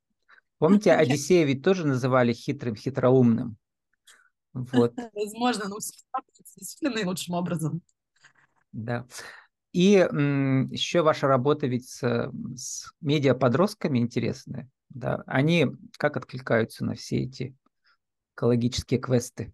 Помните, 0.58 0.92
Одиссея 0.94 1.46
ведь 1.46 1.64
тоже 1.64 1.86
называли 1.86 2.34
хитрым, 2.34 2.76
хитроумным. 2.76 3.56
Вот. 4.54 4.94
Возможно, 5.14 5.70
но 5.70 5.78
действительно 5.78 6.92
наилучшим 6.92 7.36
образом. 7.36 7.82
Да. 8.72 9.06
И 9.74 9.96
м, 9.96 10.70
еще 10.72 11.02
ваша 11.04 11.28
работа 11.28 11.68
ведь 11.68 11.88
с, 11.88 12.32
с 12.56 12.92
медиа-подростками 13.00 14.00
интересная. 14.00 14.68
Да? 14.90 15.24
Они 15.28 15.68
как 15.98 16.18
откликаются 16.18 16.84
на 16.84 16.96
все 16.96 17.24
эти 17.24 17.56
экологические 18.36 19.00
квесты? 19.00 19.54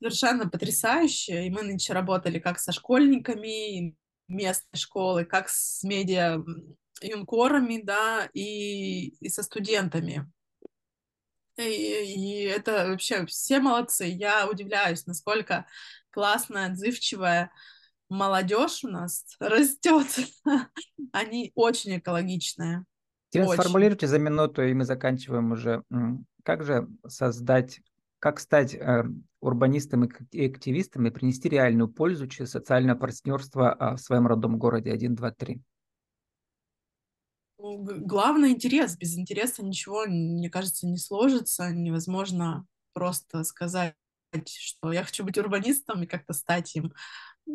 совершенно 0.00 0.48
потрясающе. 0.48 1.46
И 1.46 1.50
мы 1.50 1.62
нынче 1.62 1.92
работали 1.92 2.38
как 2.38 2.58
со 2.58 2.72
школьниками 2.72 3.94
местной 4.28 4.78
школы, 4.78 5.24
как 5.24 5.48
с 5.48 5.82
медиа 5.82 6.42
юнкорами, 7.00 7.80
да, 7.82 8.28
и, 8.32 9.08
и 9.08 9.28
со 9.28 9.42
студентами. 9.42 10.30
И, 11.56 11.62
и 11.62 12.42
это 12.44 12.88
вообще 12.88 13.26
все 13.26 13.60
молодцы. 13.60 14.04
Я 14.04 14.48
удивляюсь, 14.48 15.06
насколько 15.06 15.66
классная, 16.10 16.66
отзывчивая 16.66 17.50
молодежь 18.08 18.84
у 18.84 18.88
нас 18.88 19.24
растет. 19.40 20.06
Они 21.12 21.52
очень 21.54 21.98
экологичные. 21.98 22.84
Теперь 23.30 23.48
сформулируйте 23.48 24.06
за 24.06 24.18
минуту, 24.18 24.62
и 24.62 24.72
мы 24.72 24.84
заканчиваем 24.84 25.52
уже. 25.52 25.82
Как 26.44 26.64
же 26.64 26.88
создать 27.06 27.80
как 28.20 28.40
стать 28.40 28.74
э, 28.74 29.04
урбанистом 29.40 30.04
и 30.32 30.46
активистом 30.46 31.06
и 31.06 31.10
принести 31.10 31.48
реальную 31.48 31.88
пользу 31.88 32.26
через 32.26 32.50
социальное 32.50 32.96
партнерство 32.96 33.76
э, 33.78 33.94
в 33.94 33.98
своем 33.98 34.26
родном 34.26 34.58
городе 34.58 34.92
1, 34.92 35.14
2, 35.14 35.30
3? 35.32 35.62
Главный 37.58 38.50
интерес. 38.50 38.96
Без 38.96 39.18
интереса 39.18 39.64
ничего, 39.64 40.06
мне 40.06 40.48
кажется, 40.48 40.86
не 40.86 40.96
сложится. 40.96 41.70
Невозможно 41.70 42.66
просто 42.92 43.42
сказать, 43.44 43.94
что 44.46 44.92
я 44.92 45.02
хочу 45.02 45.24
быть 45.24 45.38
урбанистом 45.38 46.02
и 46.02 46.06
как-то 46.06 46.32
стать 46.32 46.74
им. 46.76 46.94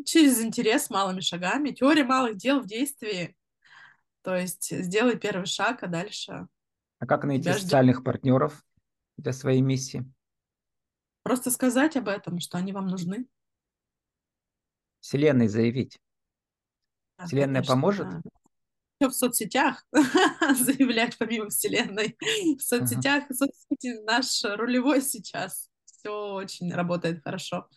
Через 0.05 0.41
интерес 0.41 0.89
малыми 0.89 1.21
шагами. 1.21 1.71
Теория 1.71 2.03
малых 2.03 2.35
дел 2.35 2.59
в 2.59 2.65
действии. 2.65 3.35
То 4.23 4.35
есть 4.35 4.71
сделай 4.71 5.17
первый 5.17 5.45
шаг, 5.45 5.83
а 5.83 5.87
дальше... 5.87 6.47
А 6.99 7.05
как 7.05 7.25
найти 7.25 7.51
социальных 7.51 7.97
ждет... 7.97 8.05
партнеров 8.05 8.65
для 9.17 9.33
своей 9.33 9.61
миссии? 9.61 10.09
Просто 11.23 11.51
сказать 11.51 11.95
об 11.95 12.07
этом, 12.07 12.39
что 12.39 12.57
они 12.57 12.73
вам 12.73 12.87
нужны. 12.87 13.27
Вселенной 15.01 15.47
заявить. 15.47 15.99
Да, 17.17 17.25
Вселенная 17.25 17.61
конечно, 17.61 17.75
поможет? 17.75 18.09
Да. 18.09 18.21
В 19.09 19.13
соцсетях 19.13 19.85
заявлять 19.91 21.17
помимо 21.17 21.49
Вселенной. 21.49 22.17
В 22.57 22.61
соцсетях, 22.61 23.25
ага. 23.25 23.33
соцсети 23.33 24.01
наш 24.03 24.43
рулевой 24.43 25.01
сейчас. 25.01 25.69
Все 25.85 26.33
очень 26.33 26.73
работает 26.73 27.21
хорошо. 27.23 27.67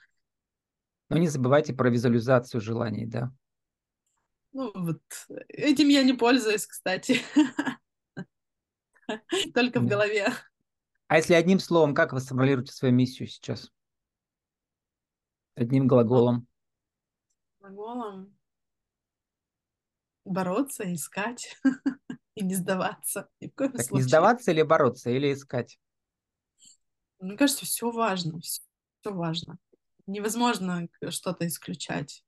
Но 1.08 1.18
не 1.18 1.28
забывайте 1.28 1.74
про 1.74 1.90
визуализацию 1.90 2.60
желаний, 2.60 3.06
да? 3.06 3.32
Ну 4.52 4.72
вот, 4.74 5.02
этим 5.48 5.88
я 5.88 6.02
не 6.02 6.14
пользуюсь, 6.14 6.66
кстати. 6.66 7.20
Только 9.54 9.80
в 9.80 9.86
голове. 9.86 10.28
А 11.08 11.16
если 11.16 11.34
одним 11.34 11.60
словом, 11.60 11.94
как 11.94 12.12
вы 12.12 12.20
сформулируете 12.20 12.72
свою 12.72 12.94
миссию 12.94 13.28
сейчас? 13.28 13.70
Одним 15.54 15.86
глаголом. 15.86 16.46
Глаголом 17.60 18.35
бороться, 20.26 20.92
искать 20.92 21.56
и 22.34 22.44
не 22.44 22.54
сдаваться. 22.54 23.28
Ни 23.40 23.48
в 23.48 23.54
коем 23.54 23.72
так 23.72 23.82
случае. 23.82 24.04
не 24.04 24.08
сдаваться 24.08 24.50
или 24.50 24.62
бороться, 24.62 25.10
или 25.10 25.32
искать? 25.32 25.78
Мне 27.18 27.36
кажется, 27.36 27.64
все 27.64 27.90
важно, 27.90 28.40
все, 28.40 28.62
все 29.00 29.12
важно. 29.12 29.58
Невозможно 30.06 30.88
что-то 31.08 31.46
исключать. 31.46 32.22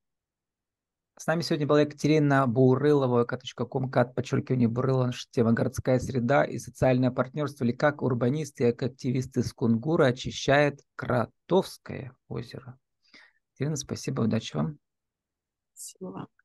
С 1.19 1.27
нами 1.27 1.41
сегодня 1.41 1.67
была 1.67 1.81
Екатерина 1.81 2.47
Бурылова, 2.47 3.25
k.com, 3.25 3.91
кат, 3.91 4.15
подчеркивание 4.15 4.69
Бурылова, 4.69 5.11
тема 5.31 5.51
городская 5.51 5.99
среда 5.99 6.45
и 6.45 6.57
социальное 6.59 7.11
партнерство, 7.11 7.65
или 7.65 7.73
как 7.73 8.01
урбанисты 8.01 8.63
и 8.63 8.67
активисты 8.67 9.41
из 9.41 9.51
Кунгура 9.51 10.05
очищают 10.05 10.79
Кротовское 10.95 12.15
озеро. 12.29 12.79
Екатерина, 13.51 13.75
спасибо, 13.75 14.21
удачи 14.21 14.55
вам. 14.55 14.79
Спасибо 15.73 16.07
вам. 16.07 16.38